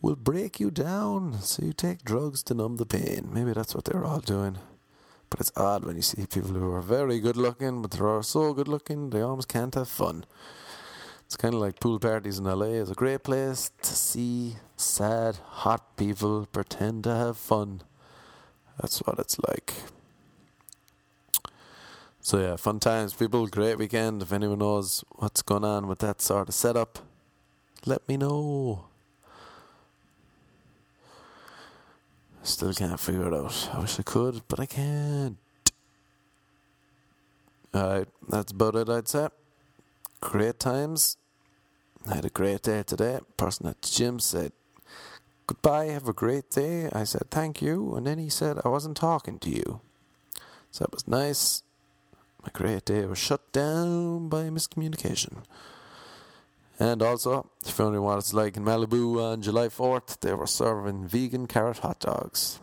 will 0.00 0.16
break 0.16 0.60
you 0.60 0.70
down. 0.70 1.40
So 1.40 1.64
you 1.64 1.72
take 1.72 2.04
drugs 2.04 2.42
to 2.44 2.54
numb 2.54 2.76
the 2.76 2.86
pain. 2.86 3.28
Maybe 3.32 3.52
that's 3.52 3.74
what 3.74 3.86
they're 3.86 4.04
all 4.04 4.20
doing. 4.20 4.58
But 5.30 5.40
it's 5.40 5.52
odd 5.56 5.84
when 5.84 5.96
you 5.96 6.02
see 6.02 6.26
people 6.26 6.52
who 6.52 6.72
are 6.72 6.82
very 6.82 7.18
good 7.18 7.36
looking, 7.36 7.82
but 7.82 7.90
they 7.90 7.98
are 7.98 8.22
so 8.22 8.52
good 8.52 8.68
looking 8.68 9.10
they 9.10 9.20
almost 9.20 9.48
can't 9.48 9.74
have 9.74 9.88
fun. 9.88 10.24
It's 11.26 11.36
kind 11.36 11.54
of 11.54 11.60
like 11.60 11.80
pool 11.80 11.98
parties 11.98 12.38
in 12.38 12.44
LA. 12.44 12.80
It's 12.80 12.90
a 12.90 12.94
great 12.94 13.24
place 13.24 13.70
to 13.82 13.94
see 13.94 14.56
sad, 14.76 15.36
hot 15.36 15.96
people 15.96 16.46
pretend 16.46 17.04
to 17.04 17.14
have 17.14 17.36
fun. 17.36 17.82
That's 18.80 18.98
what 19.00 19.18
it's 19.18 19.36
like. 19.48 19.74
So 22.20 22.38
yeah, 22.38 22.56
fun 22.56 22.80
times, 22.80 23.12
people. 23.12 23.46
Great 23.48 23.78
weekend. 23.78 24.22
If 24.22 24.32
anyone 24.32 24.60
knows 24.60 25.04
what's 25.16 25.42
going 25.42 25.64
on 25.64 25.88
with 25.88 25.98
that 26.00 26.20
sort 26.20 26.48
of 26.48 26.54
setup, 26.54 27.00
let 27.84 28.08
me 28.08 28.16
know. 28.16 28.86
Still 32.42 32.72
can't 32.72 33.00
figure 33.00 33.26
it 33.26 33.34
out. 33.34 33.70
I 33.72 33.80
wish 33.80 33.98
I 33.98 34.04
could, 34.04 34.42
but 34.46 34.60
I 34.60 34.66
can't. 34.66 35.36
Alright, 37.74 38.08
that's 38.28 38.52
about 38.52 38.76
it, 38.76 38.88
I'd 38.88 39.08
say. 39.08 39.28
Great 40.26 40.58
times. 40.58 41.18
I 42.10 42.16
had 42.16 42.24
a 42.24 42.30
great 42.30 42.62
day 42.62 42.82
today. 42.82 43.20
Person 43.36 43.68
at 43.68 43.80
the 43.80 43.88
gym 43.88 44.18
said, 44.18 44.50
Goodbye, 45.46 45.84
have 45.86 46.08
a 46.08 46.12
great 46.12 46.50
day. 46.50 46.90
I 46.92 47.04
said, 47.04 47.30
Thank 47.30 47.62
you. 47.62 47.94
And 47.94 48.08
then 48.08 48.18
he 48.18 48.28
said, 48.28 48.58
I 48.64 48.68
wasn't 48.68 48.96
talking 48.96 49.38
to 49.38 49.48
you. 49.48 49.80
So 50.72 50.82
that 50.82 50.92
was 50.92 51.06
nice. 51.06 51.62
My 52.42 52.48
great 52.52 52.86
day 52.86 53.06
was 53.06 53.18
shut 53.18 53.52
down 53.52 54.28
by 54.28 54.48
miscommunication. 54.50 55.44
And 56.80 57.02
also, 57.02 57.48
if 57.64 57.78
you 57.78 57.84
wondering 57.84 58.04
what 58.04 58.18
it's 58.18 58.34
like 58.34 58.56
in 58.56 58.64
Malibu 58.64 59.22
on 59.22 59.42
July 59.42 59.68
4th, 59.68 60.18
they 60.22 60.34
were 60.34 60.48
serving 60.48 61.06
vegan 61.06 61.46
carrot 61.46 61.78
hot 61.78 62.00
dogs. 62.00 62.58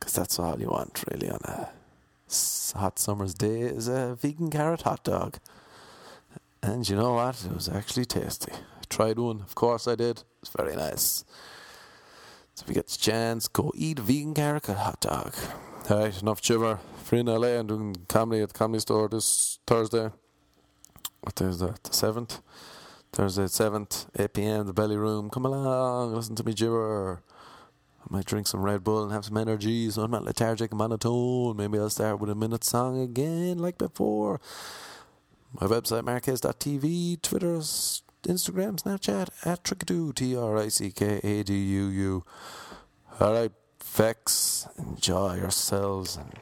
Because 0.00 0.14
that's 0.14 0.40
all 0.40 0.60
you 0.60 0.70
want, 0.70 1.04
really, 1.08 1.30
on 1.30 1.40
a 1.44 1.68
hot 2.76 2.98
summer's 2.98 3.34
day 3.34 3.60
is 3.60 3.88
a 3.88 4.14
vegan 4.14 4.50
carrot 4.50 4.82
hot 4.82 5.04
dog. 5.04 5.38
And 6.62 6.88
you 6.88 6.96
know 6.96 7.14
what? 7.14 7.44
It 7.44 7.52
was 7.54 7.68
actually 7.68 8.04
tasty. 8.04 8.52
I 8.52 8.84
tried 8.88 9.18
one, 9.18 9.40
of 9.40 9.54
course 9.54 9.88
I 9.88 9.94
did. 9.94 10.22
It's 10.40 10.50
very 10.56 10.76
nice. 10.76 11.24
So 12.54 12.64
if 12.64 12.68
you 12.68 12.74
get 12.74 12.88
the 12.88 12.98
chance, 12.98 13.48
go 13.48 13.72
eat 13.74 13.98
vegan 13.98 14.34
carrot 14.34 14.66
hot 14.66 15.00
dog. 15.00 15.34
Alright, 15.90 16.22
enough 16.22 16.40
chiver. 16.40 16.78
Free 17.02 17.20
in 17.20 17.26
LA, 17.26 17.58
I'm 17.58 17.66
doing 17.66 17.96
comedy 18.08 18.42
at 18.42 18.50
the 18.50 18.58
comedy 18.58 18.80
store 18.80 19.08
this 19.08 19.58
Thursday. 19.66 20.10
What 21.22 21.34
day 21.34 21.46
is 21.46 21.58
that? 21.58 21.82
The 21.82 21.90
7th? 21.90 22.40
Thursday 23.12 23.44
7th, 23.44 24.06
8 24.18 24.32
pm, 24.32 24.66
the 24.66 24.72
belly 24.72 24.96
room. 24.96 25.28
Come 25.28 25.44
along, 25.44 26.14
listen 26.14 26.34
to 26.36 26.44
me 26.44 26.54
gibber. 26.54 27.22
I 28.02 28.06
might 28.08 28.26
drink 28.26 28.46
some 28.46 28.62
Red 28.62 28.84
Bull 28.84 29.02
and 29.02 29.12
have 29.12 29.24
some 29.24 29.36
energy 29.36 29.90
so 29.90 30.02
I'm 30.02 30.10
not 30.10 30.24
lethargic 30.24 30.70
and 30.70 30.78
monotone. 30.78 31.56
Maybe 31.56 31.78
I'll 31.78 31.90
start 31.90 32.20
with 32.20 32.30
a 32.30 32.34
minute 32.34 32.64
song 32.64 33.00
again 33.00 33.58
like 33.58 33.78
before. 33.78 34.40
My 35.60 35.66
website, 35.66 36.04
marquez.tv, 36.04 37.20
Twitter, 37.20 37.56
Instagram, 37.56 38.80
Snapchat, 38.82 39.28
at 39.44 39.62
Trickadoo, 39.64 40.14
T 40.14 40.36
R 40.36 40.56
I 40.56 40.68
C 40.68 40.90
K 40.90 41.20
A 41.22 41.42
D 41.42 41.54
U 41.54 41.86
U. 41.86 42.24
Alright, 43.20 43.52
Vex, 43.84 44.66
enjoy 44.78 45.36
yourselves 45.36 46.16
and 46.16 46.32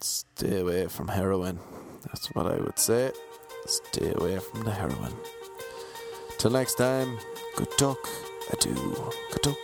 stay 0.00 0.60
away 0.60 0.86
from 0.88 1.08
heroin. 1.08 1.60
That's 2.06 2.26
what 2.34 2.46
I 2.46 2.56
would 2.56 2.78
say. 2.78 3.12
Stay 3.66 4.12
away 4.16 4.38
from 4.38 4.64
the 4.64 4.72
heroin. 4.72 5.12
Till 6.38 6.50
next 6.50 6.74
time, 6.74 7.18
good 7.56 7.70
talk, 7.78 8.08
adieu. 8.52 8.74
Good 9.30 9.42
talk, 9.42 9.56